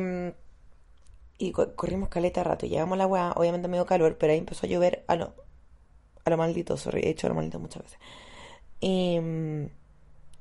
y 1.38 1.52
corrimos 1.52 2.10
caleta 2.10 2.44
rato. 2.44 2.66
Llegamos 2.66 2.94
a 2.94 2.98
la 2.98 3.08
weá, 3.08 3.32
obviamente 3.36 3.68
me 3.68 3.78
dio 3.78 3.86
calor, 3.86 4.18
pero 4.18 4.34
ahí 4.34 4.40
empezó 4.40 4.66
a 4.66 4.70
llover 4.70 5.04
a 5.08 5.16
lo, 5.16 5.34
a 6.26 6.30
lo 6.30 6.38
maldito, 6.38 6.78
sorry, 6.78 7.02
he 7.02 7.10
hecho 7.10 7.28
a 7.28 7.30
lo 7.30 7.36
maldito 7.36 7.60
muchas 7.60 7.84
veces. 7.84 8.00
Y, 8.82 9.20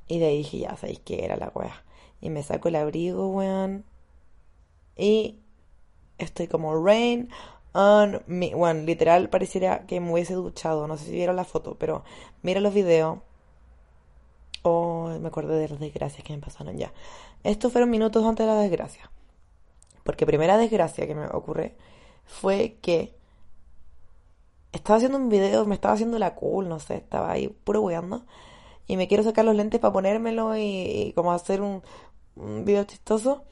y 0.08 0.18
de 0.18 0.26
ahí 0.26 0.38
dije, 0.38 0.58
ya 0.58 0.76
sabéis 0.76 1.00
que 1.00 1.24
era 1.24 1.36
la 1.36 1.52
weá. 1.54 1.84
Y 2.20 2.30
me 2.30 2.42
saco 2.42 2.68
el 2.68 2.76
abrigo, 2.76 3.30
weón. 3.30 3.84
Y 4.96 5.38
estoy 6.18 6.48
como 6.48 6.74
rain 6.84 7.30
on 7.72 8.22
me. 8.26 8.54
Bueno, 8.54 8.82
literal 8.82 9.30
pareciera 9.30 9.86
que 9.86 10.00
me 10.00 10.12
hubiese 10.12 10.34
duchado. 10.34 10.86
No 10.88 10.96
sé 10.96 11.06
si 11.06 11.12
vieron 11.12 11.36
la 11.36 11.44
foto, 11.44 11.76
pero 11.78 12.04
mira 12.42 12.60
los 12.60 12.74
videos 12.74 13.18
Oh, 14.62 15.08
me 15.20 15.28
acordé 15.28 15.56
de 15.58 15.68
las 15.68 15.80
desgracias 15.80 16.24
que 16.24 16.32
me 16.32 16.40
pasaron 16.40 16.76
ya. 16.76 16.92
Estos 17.44 17.72
fueron 17.72 17.90
minutos 17.90 18.24
antes 18.24 18.46
de 18.46 18.52
la 18.52 18.60
desgracia. 18.60 19.10
Porque 20.04 20.26
primera 20.26 20.56
desgracia 20.56 21.06
que 21.06 21.14
me 21.14 21.26
ocurre 21.26 21.76
fue 22.24 22.78
que 22.80 23.14
estaba 24.72 24.96
haciendo 24.96 25.18
un 25.18 25.28
video, 25.28 25.64
me 25.66 25.74
estaba 25.74 25.94
haciendo 25.94 26.18
la 26.18 26.34
cool, 26.34 26.68
no 26.68 26.78
sé, 26.78 26.96
estaba 26.96 27.30
ahí 27.30 27.48
puro 27.48 27.82
weando. 27.82 28.24
Y 28.86 28.96
me 28.96 29.06
quiero 29.06 29.22
sacar 29.22 29.44
los 29.44 29.54
lentes 29.54 29.80
para 29.80 29.92
ponérmelo 29.92 30.56
y, 30.56 31.12
como 31.14 31.32
hacer 31.32 31.60
un, 31.60 31.82
video 32.64 32.84
chistoso. 32.84 33.44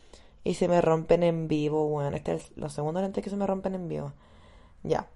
Y 0.45 0.55
se 0.55 0.69
me 0.69 0.81
rompen 0.81 1.23
en 1.23 1.49
vivo, 1.49 1.89
bueno. 1.89 2.17
Este 2.17 2.35
es 2.35 2.53
los 2.57 2.73
segundos 2.73 3.03
lentes 3.03 3.23
que 3.23 3.31
se 3.31 3.37
me 3.37 3.47
rompen 3.47 3.75
en 3.75 3.89
vivo. 3.89 4.13
Ya. 4.83 5.09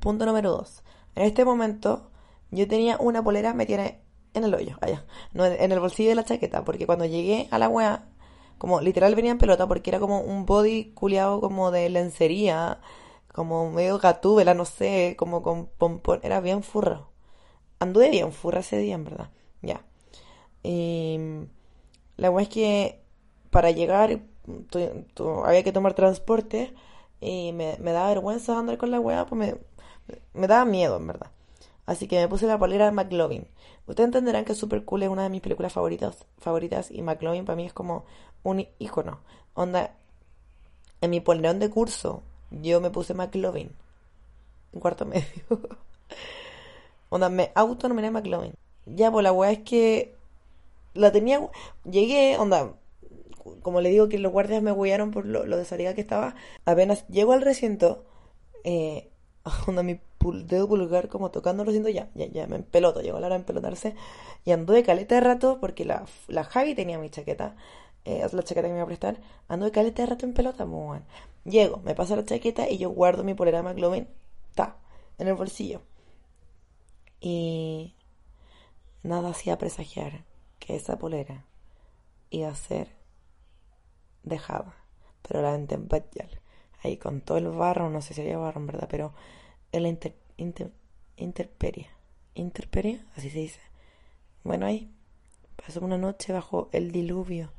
Punto 0.00 0.26
número 0.26 0.50
dos. 0.50 0.82
En 1.14 1.24
este 1.24 1.44
momento 1.44 2.10
yo 2.50 2.68
tenía 2.68 2.98
una 2.98 3.24
polera 3.24 3.54
me 3.54 3.66
tiene 3.66 4.00
en 4.38 4.44
el 4.44 4.54
hoyo, 4.54 4.76
allá. 4.80 5.04
No, 5.32 5.44
en 5.44 5.72
el 5.72 5.80
bolsillo 5.80 6.10
de 6.10 6.14
la 6.14 6.24
chaqueta, 6.24 6.64
porque 6.64 6.86
cuando 6.86 7.04
llegué 7.04 7.48
a 7.50 7.58
la 7.58 7.68
wea, 7.68 8.08
como 8.58 8.80
literal 8.80 9.14
venía 9.14 9.32
en 9.32 9.38
pelota, 9.38 9.66
porque 9.66 9.90
era 9.90 10.00
como 10.00 10.20
un 10.20 10.46
body 10.46 10.92
culiado 10.94 11.40
como 11.40 11.70
de 11.70 11.88
lencería, 11.90 12.80
como 13.32 13.70
medio 13.70 13.98
gatúbela, 13.98 14.54
no 14.54 14.64
sé, 14.64 15.14
como 15.18 15.42
con 15.42 15.66
pompón, 15.66 16.20
era 16.22 16.40
bien 16.40 16.62
furra. 16.62 17.06
Anduve 17.80 18.10
bien 18.10 18.32
furra 18.32 18.60
ese 18.60 18.78
día, 18.78 18.94
en 18.94 19.04
verdad. 19.04 19.30
Ya. 19.62 19.84
Y 20.62 21.18
la 22.16 22.30
wea 22.30 22.42
es 22.44 22.48
que 22.48 23.02
para 23.50 23.70
llegar 23.70 24.20
había 25.44 25.62
que 25.62 25.72
tomar 25.72 25.94
transporte 25.94 26.74
y 27.20 27.52
me, 27.52 27.76
daba 27.78 28.08
vergüenza 28.08 28.58
andar 28.58 28.78
con 28.78 28.90
la 28.90 29.00
wea, 29.00 29.26
pues 29.26 29.38
me, 29.38 29.56
me 30.34 30.46
daba 30.46 30.64
miedo, 30.64 30.96
en 30.96 31.06
verdad. 31.06 31.30
Así 31.86 32.08
que 32.08 32.20
me 32.20 32.28
puse 32.28 32.46
la 32.46 32.58
polera 32.58 32.86
de 32.86 32.90
McLovin. 32.90 33.46
Ustedes 33.86 34.08
entenderán 34.08 34.44
que 34.44 34.54
Super 34.54 34.84
Cool 34.84 35.04
es 35.04 35.08
una 35.08 35.22
de 35.22 35.30
mis 35.30 35.40
películas 35.40 35.72
favoritas, 35.72 36.26
favoritas 36.38 36.90
y 36.90 37.02
McLovin 37.02 37.44
para 37.44 37.56
mí 37.56 37.66
es 37.66 37.72
como 37.72 38.04
un 38.42 38.66
icono. 38.78 39.20
Onda, 39.54 39.94
en 41.00 41.10
mi 41.10 41.20
polerón 41.20 41.60
de 41.60 41.70
curso 41.70 42.22
yo 42.50 42.80
me 42.80 42.90
puse 42.90 43.14
McLovin 43.14 43.70
en 44.72 44.80
cuarto 44.80 45.06
medio. 45.06 45.24
onda, 47.08 47.28
me 47.28 47.52
autonominé 47.54 48.10
McLovin. 48.10 48.54
Ya, 48.86 49.10
pues 49.10 49.22
la 49.22 49.32
weá 49.32 49.52
es 49.52 49.60
que 49.60 50.14
la 50.94 51.12
tenía. 51.12 51.48
Llegué, 51.84 52.36
onda, 52.38 52.74
como 53.62 53.80
le 53.80 53.90
digo 53.90 54.08
que 54.08 54.18
los 54.18 54.32
guardias 54.32 54.62
me 54.62 54.72
huellaron 54.72 55.10
por 55.12 55.26
lo, 55.26 55.44
de 55.44 55.64
salida 55.64 55.94
que 55.94 56.00
estaba. 56.00 56.34
Apenas 56.64 57.06
llego 57.08 57.32
al 57.32 57.42
recinto, 57.42 58.04
eh, 58.64 59.08
onda, 59.66 59.82
mi 59.82 60.00
dedo 60.18 60.68
pulgar 60.68 61.08
como 61.08 61.30
tocando 61.30 61.64
lo 61.64 61.70
siento 61.70 61.88
ya, 61.88 62.08
ya, 62.14 62.26
ya 62.26 62.46
me 62.46 62.56
empeloto, 62.56 63.00
llegó 63.00 63.20
la 63.20 63.26
hora 63.26 63.36
de 63.36 63.40
empelotarse 63.40 63.94
y 64.44 64.52
de 64.52 64.82
caleta 64.82 65.14
de 65.16 65.20
rato 65.20 65.58
porque 65.60 65.84
la, 65.84 66.04
la 66.28 66.44
Javi 66.44 66.74
tenía 66.74 66.98
mi 66.98 67.10
chaqueta, 67.10 67.56
eh, 68.04 68.26
la 68.32 68.42
chaqueta 68.42 68.68
que 68.68 68.72
me 68.72 68.78
iba 68.78 68.84
a 68.84 68.86
prestar, 68.86 69.18
de 69.48 69.70
caleta 69.70 70.02
de 70.02 70.06
rato 70.06 70.26
en 70.26 70.34
pelota, 70.34 70.66
muy 70.66 71.00
Llego, 71.44 71.78
me 71.84 71.94
paso 71.94 72.16
la 72.16 72.24
chaqueta 72.24 72.68
y 72.68 72.78
yo 72.78 72.90
guardo 72.90 73.22
mi 73.22 73.34
polera 73.34 73.62
McLovin, 73.62 74.08
ta, 74.54 74.76
en 75.18 75.28
el 75.28 75.34
bolsillo. 75.34 75.80
Y 77.20 77.94
nada 79.02 79.30
hacía 79.30 79.58
presagiar 79.58 80.24
que 80.58 80.76
esa 80.76 80.98
polera 80.98 81.44
iba 82.30 82.48
a 82.48 82.54
ser 82.54 82.88
dejada, 84.24 84.74
pero 85.22 85.40
la 85.42 85.54
en 85.54 85.88
ahí 86.82 86.96
con 86.96 87.20
todo 87.20 87.38
el 87.38 87.48
barro, 87.48 87.90
no 87.90 88.02
sé 88.02 88.14
si 88.14 88.20
había 88.20 88.38
barro 88.38 88.60
en 88.60 88.66
verdad, 88.66 88.88
pero 88.90 89.12
en 89.72 89.82
la 89.82 89.88
inter, 89.88 90.14
inter, 90.36 90.70
interperia. 91.16 91.88
Interperia, 92.34 93.04
así 93.16 93.30
se 93.30 93.38
dice. 93.38 93.60
Bueno, 94.44 94.66
ahí 94.66 94.90
pasó 95.56 95.80
una 95.80 95.98
noche 95.98 96.32
bajo 96.32 96.68
el 96.72 96.92
diluvio. 96.92 97.50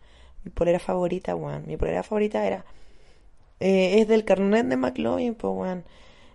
Mi 0.44 0.52
polera 0.52 0.80
favorita, 0.80 1.36
weón. 1.36 1.66
Mi 1.68 1.78
polera 1.78 2.04
favorita 2.04 2.46
era. 2.46 2.66
Eh, 3.60 4.02
es 4.02 4.08
del 4.08 4.26
carnet 4.26 4.68
de 4.68 4.78
McLovin, 4.78 5.36
pues, 5.36 5.54
weón. 5.56 5.86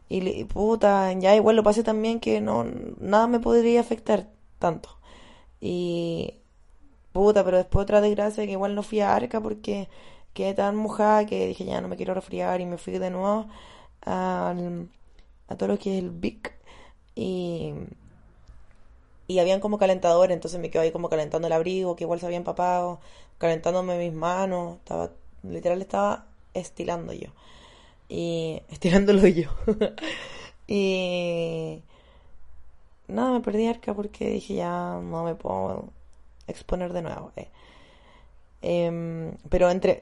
Y, 0.09 0.45
puta, 0.45 1.13
ya 1.15 1.35
igual 1.37 1.57
lo 1.57 1.63
pasé 1.63 1.83
también 1.83 2.21
que 2.21 2.41
no. 2.41 2.65
Nada 3.01 3.27
me 3.29 3.41
podría 3.41 3.81
afectar 3.81 4.29
tanto. 4.59 4.91
Y. 5.61 6.35
Puta, 7.13 7.45
pero 7.45 7.59
después 7.59 7.85
otra 7.85 8.01
desgracia 8.01 8.47
que 8.47 8.53
igual 8.53 8.75
no 8.75 8.83
fui 8.83 9.01
a 9.01 9.15
Arca 9.15 9.41
porque 9.41 9.89
quedé 10.35 10.55
tan 10.55 10.77
mojada 10.77 11.27
que 11.27 11.47
dije 11.49 11.65
ya 11.65 11.81
no 11.81 11.89
me 11.89 11.97
quiero 11.97 12.15
resfriar 12.15 12.61
y 12.61 12.67
me 12.67 12.79
fui 12.79 12.99
de 12.99 13.11
nuevo 13.11 13.49
al 14.03 14.89
a 15.49 15.57
todo 15.57 15.69
lo 15.69 15.79
que 15.79 15.97
es 15.97 16.03
el 16.03 16.11
Vic 16.11 16.53
y, 17.15 17.73
y 19.27 19.39
habían 19.39 19.61
como 19.61 19.79
calentadores, 19.79 20.35
entonces 20.35 20.61
me 20.61 20.71
quedo 20.71 20.83
ahí 20.83 20.93
como 20.93 21.09
calentando 21.09 21.47
el 21.47 21.53
abrigo, 21.53 21.97
que 21.97 22.05
igual 22.05 22.21
se 22.21 22.27
había 22.27 22.39
empapado, 22.39 23.01
calentándome 23.39 23.99
mis 23.99 24.13
manos, 24.13 24.77
estaba, 24.79 25.11
literal 25.43 25.81
estaba 25.83 26.27
estilando 26.55 27.13
yo. 27.13 27.29
y 28.09 28.63
estirándolo 28.71 29.27
yo. 29.27 29.51
y 30.69 31.83
nada, 33.09 33.33
me 33.33 33.41
perdí 33.41 33.67
arca 33.67 33.95
porque 33.95 34.31
dije 34.31 34.55
ya 34.55 35.01
no 35.03 35.25
me 35.25 35.35
puedo 35.35 35.91
exponer 36.47 36.93
de 36.93 37.03
nuevo. 37.03 37.33
Eh. 37.37 37.49
Em, 38.63 39.33
pero 39.49 39.71
entre, 39.71 40.01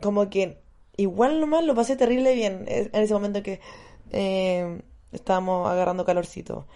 como 0.00 0.30
que 0.30 0.58
igual 0.96 1.40
nomás 1.40 1.64
lo 1.64 1.74
pasé 1.74 1.96
terrible 1.96 2.34
bien 2.34 2.64
en 2.68 2.90
ese 3.02 3.12
momento 3.14 3.42
que 3.42 3.60
eh, 4.10 4.82
estábamos 5.12 5.68
agarrando 5.68 6.04
calorcito. 6.04 6.66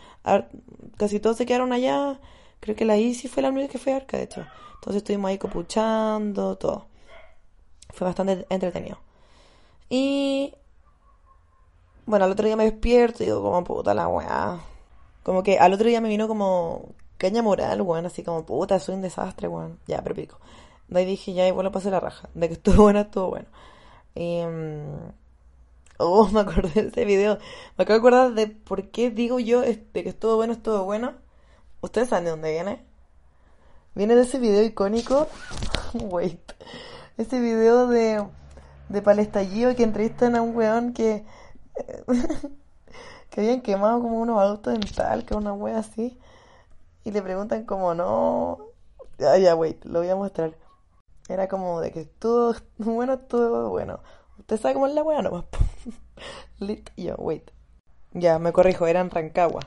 casi 0.97 1.21
todos 1.21 1.37
se 1.37 1.47
quedaron 1.47 1.73
allá. 1.73 2.21
Creo 2.61 2.77
que 2.77 2.85
la 2.85 2.97
Isi 2.97 3.29
fue 3.29 3.43
la 3.43 3.51
única 3.51 3.69
que 3.69 3.79
fue 3.79 3.95
arca, 3.95 4.16
de 4.16 4.25
hecho. 4.25 4.47
Entonces 4.75 5.03
estuvimos 5.03 5.31
ahí 5.31 5.38
copuchando, 5.38 6.57
todo. 6.57 6.87
Fue 7.90 8.07
bastante 8.07 8.47
entretenido. 8.51 8.99
Y 9.88 10.55
bueno, 12.07 12.25
al 12.25 12.33
otro 12.33 12.47
día 12.47 12.57
me 12.57 12.64
despierto 12.64 13.23
y 13.23 13.27
digo, 13.27 13.43
como 13.43 13.64
puta 13.64 13.95
la 13.95 14.09
weá. 14.09 14.61
Como 15.23 15.43
que 15.43 15.59
al 15.59 15.73
otro 15.73 15.88
día 15.88 16.01
me 16.01 16.09
vino 16.09 16.29
como 16.29 16.95
caña 17.19 17.43
moral, 17.43 17.83
weón, 17.83 18.07
así 18.07 18.23
como 18.23 18.45
puta, 18.47 18.79
soy 18.81 18.95
un 18.97 19.03
desastre, 19.03 19.49
weón. 19.49 19.79
Ya, 19.87 20.03
pero 20.03 20.14
pico. 20.14 20.38
De 20.88 21.01
ahí 21.01 21.07
dije, 21.07 21.33
ya 21.35 21.47
igual 21.47 21.64
lo 21.64 21.73
pasé 21.73 21.90
la 21.90 22.01
raja. 22.01 22.29
De 22.35 22.49
que 22.49 22.55
estuvo 22.55 22.85
bueno, 22.85 23.01
estuvo 23.01 23.29
bueno. 23.31 23.47
Y, 24.14 24.43
mm, 24.45 25.12
oh, 26.01 26.29
me 26.29 26.41
acordé 26.41 26.83
de 26.83 26.89
ese 26.89 27.05
video. 27.05 27.39
Me 27.77 27.85
acabo 27.85 27.95
de 27.95 27.99
acordar 27.99 28.35
de 28.35 28.47
por 28.49 28.91
qué 28.91 29.11
digo 29.11 29.39
yo 29.39 29.63
este, 29.63 30.03
que 30.03 30.09
estuvo 30.09 30.37
bueno, 30.37 30.53
estuvo 30.53 30.85
bueno. 30.85 31.15
¿Ustedes 31.81 32.09
saben 32.09 32.25
de 32.25 32.31
dónde 32.31 32.53
viene? 32.53 32.85
Viene 33.95 34.15
de 34.15 34.23
ese 34.23 34.39
video 34.39 34.63
icónico. 34.63 35.29
Wait. 35.95 36.41
Ese 37.17 37.41
video 37.41 37.87
de, 37.87 38.27
de 38.89 39.03
Palestallido 39.03 39.75
que 39.77 39.83
entrevistan 39.83 40.37
a 40.37 40.43
un 40.43 40.57
weón 40.57 40.93
que. 40.93 41.25
que 43.31 43.41
habían 43.41 43.61
quemado 43.63 44.01
como 44.01 44.21
unos 44.21 44.41
autos 44.41 44.75
en 44.75 44.81
tal, 44.81 45.25
que 45.25 45.35
una 45.35 45.53
wea 45.53 45.79
así. 45.79 46.19
Y 47.05 47.11
le 47.13 47.23
preguntan 47.23 47.65
como 47.65 47.95
no. 47.95 48.59
Ya, 49.19 49.37
ya, 49.39 49.55
wait, 49.55 49.85
lo 49.85 50.01
voy 50.01 50.09
a 50.09 50.17
mostrar. 50.17 50.55
Era 51.29 51.49
como 51.49 51.81
de 51.81 51.93
que 51.93 52.01
estuvo 52.01 52.55
bueno, 52.79 53.15
estuvo 53.15 53.71
bueno. 53.71 54.01
Usted 54.51 54.63
sabe 54.63 54.75
cómo 54.75 54.89
es 54.89 54.95
la 54.95 55.05
wea 55.05 55.23
nomás. 55.23 55.45
Lit 56.59 56.91
yo, 56.97 57.15
wait. 57.19 57.53
Ya, 58.15 58.41
me 58.41 58.53
corrijo, 58.53 58.89
era 58.89 59.01
en 59.01 59.09
Rancagua. 59.09 59.61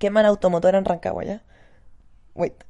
Queman 0.00 0.26
automotor 0.26 0.74
en 0.74 0.84
Rancagua, 0.84 1.22
¿ya? 1.22 1.44
Wait. 2.34 2.64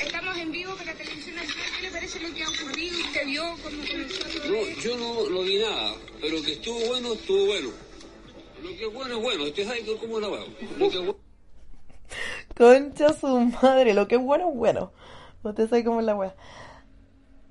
Estamos 0.00 0.36
en 0.36 0.52
vivo 0.52 0.76
para 0.76 0.94
Televisión 0.94 1.34
Nacional. 1.34 1.66
¿Qué 1.74 1.82
le 1.82 1.90
parece 1.90 2.20
lo 2.20 2.32
que 2.32 2.44
ha 2.44 2.48
ocurrido? 2.50 3.00
¿Usted 3.00 3.26
vio 3.26 3.42
cómo 3.42 3.84
comenzó 3.84 4.22
todo 4.22 4.52
No, 4.52 4.80
yo 4.80 4.96
no, 4.96 5.30
no 5.30 5.40
vi 5.42 5.58
nada, 5.58 5.94
pero 6.20 6.40
que 6.40 6.52
estuvo 6.52 6.78
bueno, 6.86 7.12
estuvo 7.14 7.46
bueno. 7.46 7.70
Lo 8.62 8.68
que 8.68 8.86
es 8.86 8.94
bueno 8.94 9.16
es 9.16 9.22
bueno, 9.22 9.42
usted 9.42 9.66
sabe 9.66 9.96
cómo 10.00 10.20
la. 10.20 10.28
Lo 10.28 10.88
que 10.88 10.98
es 10.98 11.04
bueno... 11.04 11.16
Concha 12.56 13.12
su 13.12 13.40
madre, 13.60 13.92
lo 13.92 14.06
que 14.06 14.14
es 14.14 14.22
bueno 14.22 14.50
es 14.50 14.56
bueno. 14.56 14.92
Usted 15.42 15.68
sabe 15.68 15.82
cómo 15.82 15.98
es 15.98 16.06
la 16.06 16.14
wea. 16.14 16.36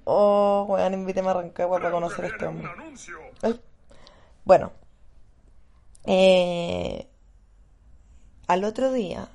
Oh, 0.06 0.66
weón, 0.68 0.94
invíteme 0.94 1.30
a 1.30 1.34
Rancagua 1.34 1.80
para 1.80 1.92
conocer 1.92 2.26
este 2.26 2.46
hombre. 2.46 2.70
Bueno. 4.44 4.72
Eh, 6.06 7.08
al 8.48 8.64
otro 8.64 8.92
día, 8.92 9.30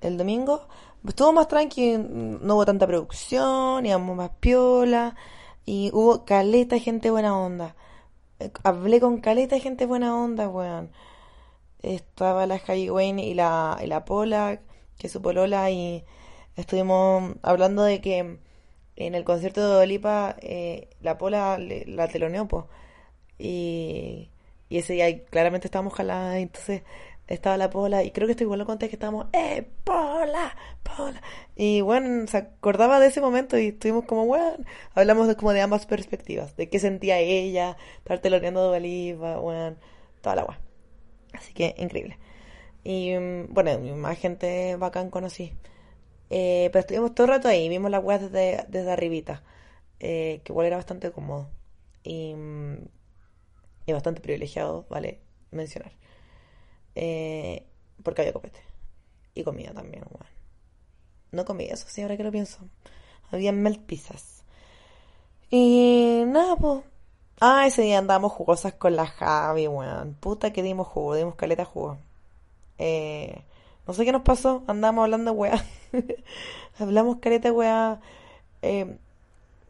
el 0.00 0.16
domingo, 0.16 0.68
estuvo 1.06 1.32
más 1.32 1.48
tranqui, 1.48 1.98
no 1.98 2.54
hubo 2.54 2.64
tanta 2.64 2.86
producción, 2.86 3.84
íbamos 3.84 4.16
más 4.16 4.30
piola, 4.40 5.16
y 5.64 5.90
hubo 5.92 6.24
caleta 6.24 6.76
de 6.76 6.80
gente 6.80 7.10
buena 7.10 7.36
onda. 7.36 7.74
Hablé 8.62 9.00
con 9.00 9.20
caleta 9.20 9.56
de 9.56 9.60
gente 9.60 9.86
buena 9.86 10.16
onda, 10.16 10.48
weón. 10.48 10.92
Estaba 11.82 12.46
la 12.46 12.58
Javi 12.58 12.90
Wayne 12.90 13.26
y 13.26 13.34
la, 13.34 13.78
y 13.82 13.86
la 13.86 14.04
que 14.04 15.06
es 15.08 15.12
su 15.12 15.20
polola, 15.20 15.70
y 15.70 16.04
estuvimos 16.54 17.34
hablando 17.42 17.82
de 17.82 18.00
que 18.00 18.38
en 18.96 19.14
el 19.14 19.24
concierto 19.24 19.76
de 19.76 19.82
Olipa 19.84 20.36
eh, 20.40 20.88
la 21.00 21.18
Pola 21.18 21.58
la 21.58 22.08
teloneó, 22.08 22.48
po. 22.48 22.68
Y, 23.38 24.30
y 24.68 24.78
ese 24.78 24.94
día 24.94 25.24
claramente 25.26 25.68
estábamos 25.68 25.94
jaladas, 25.94 26.36
entonces 26.36 26.82
estaba 27.26 27.56
la 27.56 27.70
Pola, 27.70 28.04
y 28.04 28.10
creo 28.12 28.26
que 28.26 28.32
esto 28.32 28.44
igual 28.44 28.60
lo 28.60 28.66
conté 28.66 28.88
que 28.88 28.96
estábamos, 28.96 29.26
¡eh, 29.32 29.66
Pola! 29.84 30.56
¡Pola! 30.82 31.20
Y 31.56 31.80
bueno, 31.80 32.26
se 32.28 32.38
acordaba 32.38 33.00
de 33.00 33.08
ese 33.08 33.20
momento 33.20 33.58
y 33.58 33.68
estuvimos 33.68 34.04
como, 34.04 34.26
bueno, 34.26 34.64
hablamos 34.94 35.28
de, 35.28 35.36
como 35.36 35.52
de 35.52 35.60
ambas 35.60 35.86
perspectivas, 35.86 36.56
de 36.56 36.68
qué 36.68 36.78
sentía 36.78 37.18
ella, 37.18 37.76
estar 37.98 38.20
teloneando 38.20 38.70
de 38.70 38.78
Olipa, 38.78 39.36
bueno, 39.38 39.76
toda 40.20 40.36
la 40.36 40.44
weá. 40.44 40.60
Así 41.32 41.52
que 41.52 41.74
increíble. 41.78 42.18
Y 42.84 43.14
mm, 43.18 43.52
bueno, 43.52 43.78
más 43.96 44.18
gente 44.18 44.76
bacán 44.76 45.10
conocí. 45.10 45.52
Eh, 46.30 46.70
pero 46.72 46.80
estuvimos 46.80 47.14
todo 47.14 47.26
el 47.26 47.32
rato 47.34 47.48
ahí, 47.48 47.68
vimos 47.68 47.90
las 47.90 48.02
weas 48.02 48.20
desde, 48.20 48.64
desde 48.68 48.90
arribita, 48.92 49.42
eh, 50.00 50.40
que 50.44 50.52
igual 50.52 50.66
era 50.66 50.76
bastante 50.76 51.10
cómodo 51.12 51.48
y, 52.02 52.34
mm, 52.34 52.78
y 53.86 53.92
bastante 53.92 54.20
privilegiado, 54.20 54.86
vale 54.88 55.20
mencionar. 55.50 55.92
Eh, 56.94 57.64
porque 58.02 58.22
había 58.22 58.32
copete 58.32 58.60
y 59.34 59.44
comida 59.44 59.72
también, 59.72 60.04
weón. 60.10 60.26
No 61.32 61.44
comí 61.44 61.64
eso, 61.64 61.86
sí, 61.88 62.02
ahora 62.02 62.16
que 62.16 62.24
lo 62.24 62.32
pienso. 62.32 62.58
Había 63.30 63.52
melt 63.52 63.82
pizzas. 63.86 64.44
Y 65.50 66.22
nada, 66.26 66.56
pues. 66.56 66.84
Ah, 67.40 67.66
ese 67.66 67.82
día 67.82 67.98
andábamos 67.98 68.32
jugosas 68.32 68.74
con 68.74 68.96
la 68.96 69.06
Javi, 69.06 69.68
weón. 69.68 70.14
Puta 70.14 70.52
que 70.52 70.62
dimos 70.62 70.86
jugo, 70.88 71.14
dimos 71.14 71.34
caleta 71.36 71.64
jugo. 71.64 71.98
Eh, 72.78 73.42
no 73.86 73.94
sé 73.94 74.04
qué 74.04 74.12
nos 74.12 74.22
pasó, 74.22 74.64
andábamos 74.66 75.04
hablando 75.04 75.32
weá. 75.32 75.64
Hablamos 76.78 77.18
caleta 77.18 77.52
weá. 77.52 78.00
Eh, 78.62 78.98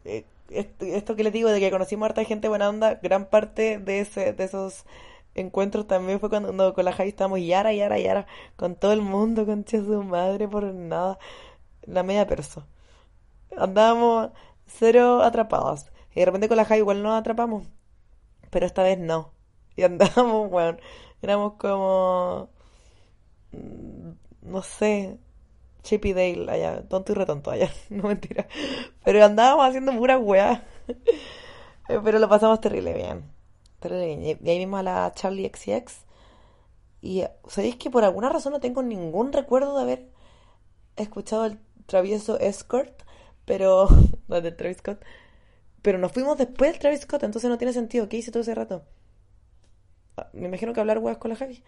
eh, 0.05 0.25
esto, 0.49 1.15
que 1.15 1.23
les 1.23 1.33
digo 1.33 1.49
de 1.49 1.59
que 1.59 1.71
conocimos 1.71 2.03
a 2.03 2.07
harta 2.07 2.23
gente 2.23 2.47
buena 2.47 2.69
onda, 2.69 2.95
gran 2.95 3.25
parte 3.25 3.79
de 3.79 3.99
ese, 3.99 4.33
de 4.33 4.43
esos 4.43 4.85
encuentros 5.35 5.87
también 5.87 6.19
fue 6.19 6.29
cuando, 6.29 6.73
con 6.73 6.85
la 6.85 6.93
Javi 6.93 7.09
estábamos 7.09 7.41
yara, 7.45 7.73
yara, 7.73 7.99
yara, 7.99 8.27
con 8.55 8.75
todo 8.75 8.93
el 8.93 9.01
mundo, 9.01 9.45
con 9.45 9.65
su 9.67 10.03
madre, 10.03 10.47
por 10.47 10.63
nada, 10.73 11.19
la 11.83 12.03
media 12.03 12.27
perso. 12.27 12.65
Andábamos 13.57 14.31
cero 14.65 15.21
atrapados. 15.23 15.85
Y 16.15 16.21
de 16.21 16.25
repente 16.25 16.47
con 16.47 16.57
la 16.57 16.65
Javi 16.65 16.79
igual 16.79 17.03
nos 17.03 17.19
atrapamos, 17.19 17.67
pero 18.49 18.65
esta 18.65 18.83
vez 18.83 18.97
no. 18.99 19.31
Y 19.75 19.83
andábamos, 19.83 20.51
weón, 20.51 20.79
éramos 21.21 21.53
como, 21.53 22.49
no 24.41 24.61
sé, 24.63 25.17
Chip 25.83 26.05
y 26.05 26.13
Dale 26.13 26.51
allá, 26.51 26.83
tonto 26.89 27.13
y 27.13 27.15
retonto 27.15 27.51
allá, 27.51 27.71
no 27.89 28.05
mentira. 28.09 28.47
Pero 29.03 29.25
andábamos 29.25 29.67
haciendo 29.67 29.93
pura 29.93 30.17
weá. 30.17 30.65
Eh, 31.89 31.99
Pero 32.03 32.19
lo 32.19 32.29
pasamos 32.29 32.61
terrible 32.61 32.93
bien. 32.93 33.23
Terrible 33.79 34.07
bien. 34.17 34.39
Y 34.43 34.49
ahí 34.49 34.57
vimos 34.59 34.79
a 34.79 34.83
la 34.83 35.11
Charlie 35.15 35.45
XCX. 35.45 36.05
Y 37.01 37.23
sabéis 37.47 37.75
que 37.77 37.89
por 37.89 38.03
alguna 38.03 38.29
razón 38.29 38.53
no 38.53 38.59
tengo 38.59 38.83
ningún 38.83 39.33
recuerdo 39.33 39.75
de 39.77 39.83
haber 39.83 40.07
escuchado 40.97 41.45
el 41.45 41.59
travieso 41.87 42.39
Escort, 42.39 43.03
pero. 43.45 43.87
No, 44.29 44.41
del 44.41 44.55
Travis 44.57 44.77
Scott. 44.79 45.03
Pero 45.83 45.97
nos 45.99 46.11
fuimos 46.13 46.37
después 46.37 46.71
del 46.71 46.79
Travis 46.79 47.01
Scott, 47.01 47.23
entonces 47.23 47.49
no 47.49 47.57
tiene 47.57 47.73
sentido. 47.73 48.09
¿Qué 48.09 48.17
hice 48.17 48.31
todo 48.31 48.41
ese 48.43 48.55
rato? 48.55 48.83
Ah, 50.17 50.29
Me 50.33 50.47
imagino 50.47 50.73
que 50.73 50.79
hablar 50.79 50.99
weas 50.99 51.17
con 51.17 51.29
la 51.29 51.37
Javi. 51.37 51.63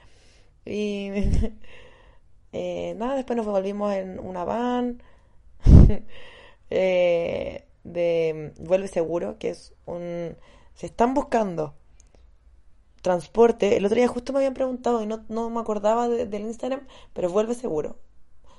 Y. 0.65 1.09
eh, 2.53 2.93
nada, 2.97 3.15
después 3.15 3.37
nos 3.37 3.45
volvimos 3.45 3.93
en 3.93 4.19
una 4.19 4.43
van. 4.43 5.01
eh, 6.69 7.65
de 7.83 8.53
Vuelve 8.59 8.87
Seguro, 8.87 9.37
que 9.39 9.49
es 9.51 9.73
un... 9.85 10.35
Se 10.75 10.85
están 10.87 11.13
buscando 11.13 11.75
transporte. 13.01 13.77
El 13.77 13.85
otro 13.85 13.95
día 13.95 14.07
justo 14.07 14.33
me 14.33 14.39
habían 14.39 14.53
preguntado 14.53 15.01
y 15.01 15.05
no, 15.05 15.23
no 15.29 15.49
me 15.49 15.59
acordaba 15.59 16.07
de- 16.09 16.25
del 16.25 16.43
Instagram, 16.43 16.87
pero 17.13 17.29
Vuelve 17.29 17.55
Seguro. 17.55 17.97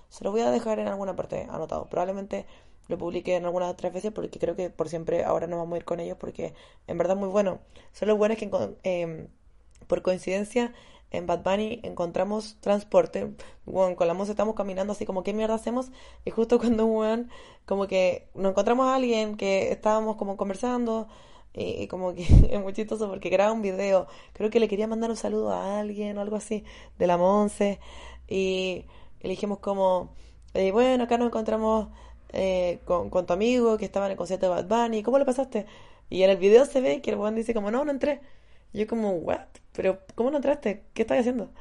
Se 0.09 0.25
lo 0.25 0.33
voy 0.33 0.43
a 0.43 0.51
dejar 0.51 0.79
en 0.79 0.89
alguna 0.89 1.17
parte 1.17 1.47
anotado. 1.51 1.89
Probablemente 1.89 2.47
lo 2.89 2.99
publique 2.99 3.37
en 3.37 3.45
algunas 3.47 3.71
otras 3.73 3.93
veces 3.93 4.13
porque 4.13 4.39
creo 4.39 4.57
que 4.57 4.71
por 4.71 4.89
siempre 4.89 5.25
ahora 5.25 5.47
nos 5.47 5.59
vamos 5.61 5.75
a 5.75 5.79
ir 5.79 5.85
con 5.85 6.01
ellos 6.01 6.17
porque 6.21 6.55
en 6.87 6.99
verdad 6.99 7.17
es 7.17 7.21
muy 7.21 7.29
bueno. 7.31 7.61
Son 7.93 8.09
los 8.09 8.19
buenos 8.19 8.39
que 8.39 8.51
em, 8.85 9.29
por 9.87 10.03
coincidencia 10.03 10.73
en 11.11 11.27
Bad 11.27 11.43
Bunny 11.43 11.81
encontramos 11.83 12.57
transporte. 12.61 13.33
Weón, 13.67 13.95
con 13.95 14.07
la 14.07 14.15
moza 14.15 14.33
estamos 14.33 14.55
caminando 14.55 14.93
así 14.93 15.07
como, 15.07 15.23
¿qué 15.23 15.33
mierda 15.33 15.55
hacemos? 15.55 15.91
Y 16.25 16.31
justo 16.31 16.59
cuando 16.61 16.87
un 16.87 16.97
weón, 16.97 17.31
como 17.67 17.87
que 17.87 18.29
nos 18.35 18.51
encontramos 18.51 18.87
a 18.87 18.97
alguien 18.97 19.37
que 19.37 19.73
estábamos 19.73 20.17
como 20.17 20.37
conversando 20.37 21.09
y, 21.53 21.87
como 21.89 22.15
que 22.15 22.23
es 22.51 22.61
muy 22.61 22.73
chistoso 22.73 23.09
porque 23.09 23.29
graba 23.31 23.53
un 23.53 23.63
video. 23.63 24.07
Creo 24.33 24.51
que 24.51 24.61
le 24.61 24.69
quería 24.69 24.87
mandar 24.87 25.11
un 25.11 25.17
saludo 25.17 25.51
a 25.53 25.81
alguien 25.81 26.19
o 26.19 26.21
algo 26.21 26.37
así 26.37 26.65
de 26.99 27.07
la 27.07 27.17
Monse. 27.17 27.81
Y, 28.29 28.85
y 29.21 29.25
le 29.25 29.31
dijimos 29.31 29.59
como, 29.59 30.15
eh, 30.55 30.73
bueno, 30.73 31.05
acá 31.05 31.19
nos 31.19 31.29
encontramos 31.29 31.89
eh, 32.33 32.81
con, 32.85 33.11
tu 33.11 33.33
amigo 33.33 33.77
que 33.79 33.85
estaba 33.85 34.07
en 34.07 34.13
el 34.13 34.19
concierto 34.19 34.47
de 34.47 34.63
Bad 34.63 34.67
Bunny. 34.69 35.03
¿Cómo 35.03 35.19
lo 35.19 35.27
pasaste? 35.27 35.67
Y 36.09 36.23
en 36.23 36.31
el 36.31 36.37
video 36.39 36.65
se 36.65 36.81
ve 36.81 37.01
que 37.03 37.11
el 37.11 37.17
weón 37.17 37.35
dice 37.35 37.55
como, 37.55 37.71
no, 37.71 37.85
no 37.85 37.91
entré. 37.91 38.21
Yo 38.73 38.87
como, 38.87 39.13
what? 39.13 39.47
Pero, 39.73 40.01
¿cómo 40.15 40.31
no 40.31 40.37
entraste? 40.39 40.85
¿Qué 40.95 41.03
estás 41.03 41.21
haciendo? 41.21 41.53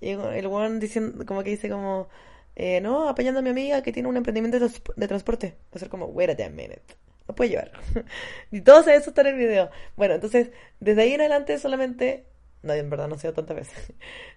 Y 0.00 0.10
el 0.10 0.46
weón 0.48 0.80
diciendo, 0.80 1.24
como 1.26 1.42
que 1.44 1.50
dice 1.50 1.70
como, 1.70 2.08
eh, 2.56 2.80
no, 2.82 3.08
apañando 3.08 3.40
a 3.40 3.42
mi 3.42 3.50
amiga 3.50 3.82
que 3.82 3.92
tiene 3.92 4.08
un 4.08 4.16
emprendimiento 4.16 4.58
de, 4.60 4.68
trans- 4.68 4.82
de 4.96 5.08
transporte. 5.08 5.56
Va 5.66 5.76
a 5.76 5.78
ser 5.80 5.88
como, 5.90 6.06
wait 6.06 6.40
a 6.40 6.50
minute. 6.50 6.82
No 7.28 7.34
puede 7.34 7.50
llevar. 7.50 7.72
y 8.52 8.60
todo 8.62 8.80
eso 8.90 9.10
está 9.10 9.22
en 9.22 9.28
el 9.28 9.36
video. 9.36 9.70
Bueno, 9.96 10.14
entonces, 10.14 10.50
desde 10.80 11.02
ahí 11.02 11.14
en 11.14 11.20
adelante 11.22 11.58
solamente, 11.58 12.26
no, 12.62 12.72
en 12.74 12.90
verdad 12.90 13.08
no 13.08 13.16
ha 13.16 13.18
sido 13.18 13.34
tantas 13.34 13.56
veces. 13.56 13.92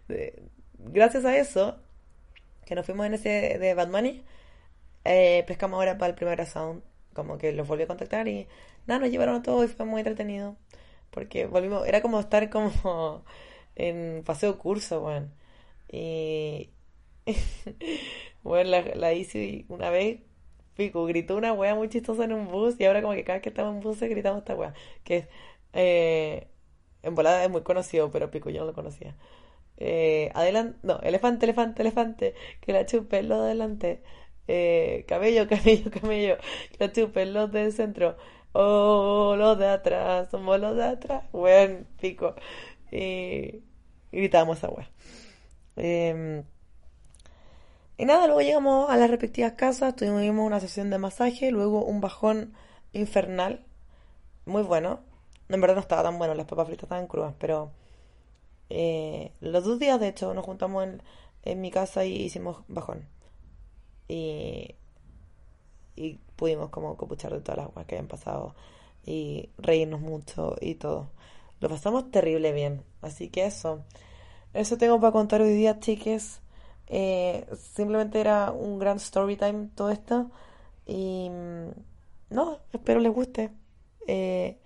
Gracias 0.79 1.25
a 1.25 1.37
eso, 1.37 1.77
que 2.65 2.75
nos 2.75 2.85
fuimos 2.85 3.05
en 3.07 3.13
ese 3.15 3.57
de 3.59 3.73
Bad 3.73 3.89
Money, 3.89 4.23
eh, 5.05 5.43
pescamos 5.47 5.77
ahora 5.79 5.97
para 5.97 6.11
el 6.11 6.15
primer 6.15 6.45
sound. 6.47 6.83
Como 7.13 7.37
que 7.37 7.51
los 7.53 7.67
volví 7.67 7.83
a 7.83 7.87
contactar 7.87 8.27
y 8.27 8.47
nada, 8.87 9.01
nos 9.01 9.11
llevaron 9.11 9.35
a 9.37 9.43
todo 9.43 9.63
y 9.63 9.67
fue 9.67 9.85
muy 9.85 10.01
entretenido. 10.01 10.57
Porque 11.11 11.45
volvimos, 11.47 11.87
era 11.87 12.01
como 12.01 12.19
estar 12.19 12.49
como 12.49 13.23
en 13.75 14.23
paseo 14.25 14.57
curso, 14.57 15.01
weón. 15.05 15.33
Y 15.91 16.71
bueno, 18.43 18.69
la, 18.71 18.81
la 18.95 19.13
Isi 19.13 19.65
una 19.69 19.89
vez, 19.89 20.21
pico, 20.75 21.05
gritó 21.05 21.35
una 21.37 21.53
wea 21.53 21.75
muy 21.75 21.89
chistosa 21.89 22.23
en 22.25 22.33
un 22.33 22.47
bus 22.49 22.75
y 22.79 22.85
ahora 22.85 23.01
como 23.01 23.13
que 23.13 23.23
cada 23.23 23.37
vez 23.37 23.43
que 23.43 23.49
estamos 23.49 23.75
en 23.75 23.81
bus 23.81 23.99
gritamos 24.01 24.39
esta 24.39 24.55
wea. 24.55 24.73
Que 25.03 25.17
es, 25.17 25.27
eh, 25.73 26.47
en 27.03 27.15
volada 27.15 27.43
es 27.43 27.49
muy 27.49 27.63
conocido, 27.63 28.11
pero 28.11 28.31
pico, 28.31 28.49
yo 28.49 28.61
no 28.61 28.67
lo 28.67 28.73
conocía. 28.73 29.15
Eh, 29.77 30.31
adelante, 30.35 30.77
no, 30.83 30.99
elefante, 31.01 31.45
elefante, 31.45 31.81
elefante, 31.81 32.35
que 32.61 32.73
la 32.73 32.85
chupe 32.85 33.23
lo 33.23 33.37
de 33.41 33.45
adelante. 33.47 34.03
Eh, 34.47 35.05
camello, 35.07 35.47
camello, 35.49 35.91
camello, 35.91 36.37
que 36.71 36.77
la 36.79 36.91
chupe 36.91 37.25
los 37.25 37.51
del 37.51 37.71
centro. 37.73 38.17
Oh, 38.53 39.35
los 39.37 39.57
de 39.59 39.67
atrás, 39.67 40.29
somos 40.31 40.59
los 40.59 40.75
de 40.75 40.83
atrás. 40.83 41.23
Weón, 41.33 41.87
pico. 41.99 42.35
Y, 42.91 43.63
gritábamos 44.11 44.57
esa 44.57 44.69
wea. 44.69 44.89
Em, 45.75 46.43
y 47.97 48.05
nada, 48.05 48.25
luego 48.27 48.41
llegamos 48.41 48.89
a 48.89 48.97
las 48.97 49.09
respectivas 49.09 49.53
casas, 49.53 49.95
tuvimos 49.95 50.45
una 50.45 50.59
sesión 50.59 50.89
de 50.89 50.97
masaje, 50.97 51.51
luego 51.51 51.83
un 51.85 52.01
bajón 52.01 52.53
infernal, 52.93 53.65
muy 54.45 54.63
bueno. 54.63 55.01
En 55.49 55.61
verdad 55.61 55.75
no 55.75 55.81
estaba 55.81 56.03
tan 56.03 56.17
bueno, 56.17 56.33
las 56.35 56.45
papas 56.45 56.67
fritas 56.67 56.83
estaban 56.83 57.07
crudas, 57.07 57.35
pero 57.39 57.71
eh, 58.69 59.33
los 59.41 59.63
dos 59.63 59.79
días 59.79 59.99
de 59.99 60.09
hecho 60.09 60.33
nos 60.33 60.45
juntamos 60.45 60.83
en, 60.85 61.03
en 61.43 61.61
mi 61.61 61.71
casa 61.71 62.05
y 62.05 62.15
hicimos 62.23 62.63
bajón. 62.67 63.07
Y, 64.07 64.75
y 65.99 66.17
pudimos 66.37 66.69
como 66.69 66.95
copuchar 66.95 67.33
de 67.33 67.41
todas 67.41 67.57
las 67.57 67.67
cosas 67.67 67.85
que 67.85 67.95
habían 67.95 68.07
pasado 68.07 68.55
y 69.05 69.49
reírnos 69.57 69.99
mucho 69.99 70.55
y 70.61 70.75
todo. 70.75 71.09
Lo 71.59 71.67
pasamos 71.67 72.09
terrible 72.09 72.53
bien, 72.53 72.83
así 73.01 73.27
que 73.27 73.45
eso. 73.45 73.83
Eso 74.53 74.77
tengo 74.77 74.99
para 75.01 75.11
contar 75.11 75.41
hoy 75.41 75.53
día, 75.53 75.79
chiques. 75.79 76.39
Eh, 76.87 77.45
simplemente 77.73 78.21
era 78.21 78.51
un 78.51 78.79
gran 78.79 78.97
story 78.97 79.35
time 79.35 79.67
todo 79.75 79.89
esto. 79.89 80.31
Y 80.85 81.29
mm, 81.29 81.69
no, 82.29 82.59
espero 82.71 83.01
les 83.01 83.13
guste. 83.13 83.51
Eh, 84.07 84.57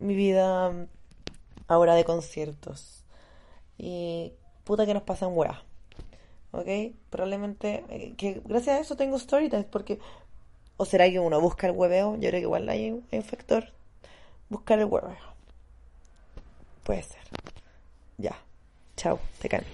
mi 0.00 0.16
vida 0.16 0.70
mm, 0.70 0.88
ahora 1.68 1.94
de 1.94 2.04
conciertos. 2.04 3.04
Y 3.78 4.32
puta 4.64 4.84
que 4.84 4.94
nos 4.94 5.04
pasan 5.04 5.30
weas. 5.32 5.58
¿Ok? 6.50 6.68
Probablemente 7.10 7.84
eh, 7.88 8.14
que 8.16 8.42
gracias 8.44 8.78
a 8.78 8.80
eso 8.80 8.96
tengo 8.96 9.16
story 9.16 9.48
times 9.48 9.66
porque... 9.66 10.00
¿O 10.76 10.84
será 10.84 11.08
que 11.08 11.20
uno 11.20 11.40
busca 11.40 11.66
el 11.66 11.72
hueveo? 11.72 12.14
Yo 12.14 12.28
creo 12.28 12.32
que 12.32 12.38
igual 12.40 12.68
hay 12.68 12.90
un 12.90 13.04
hay 13.12 13.22
factor. 13.22 13.72
Buscar 14.48 14.78
el 14.78 14.86
hueveo. 14.86 15.16
Puede 16.82 17.02
ser. 17.02 17.22
Ya. 18.18 18.36
Chao. 18.96 19.18
Te 19.40 19.48
caen. 19.48 19.64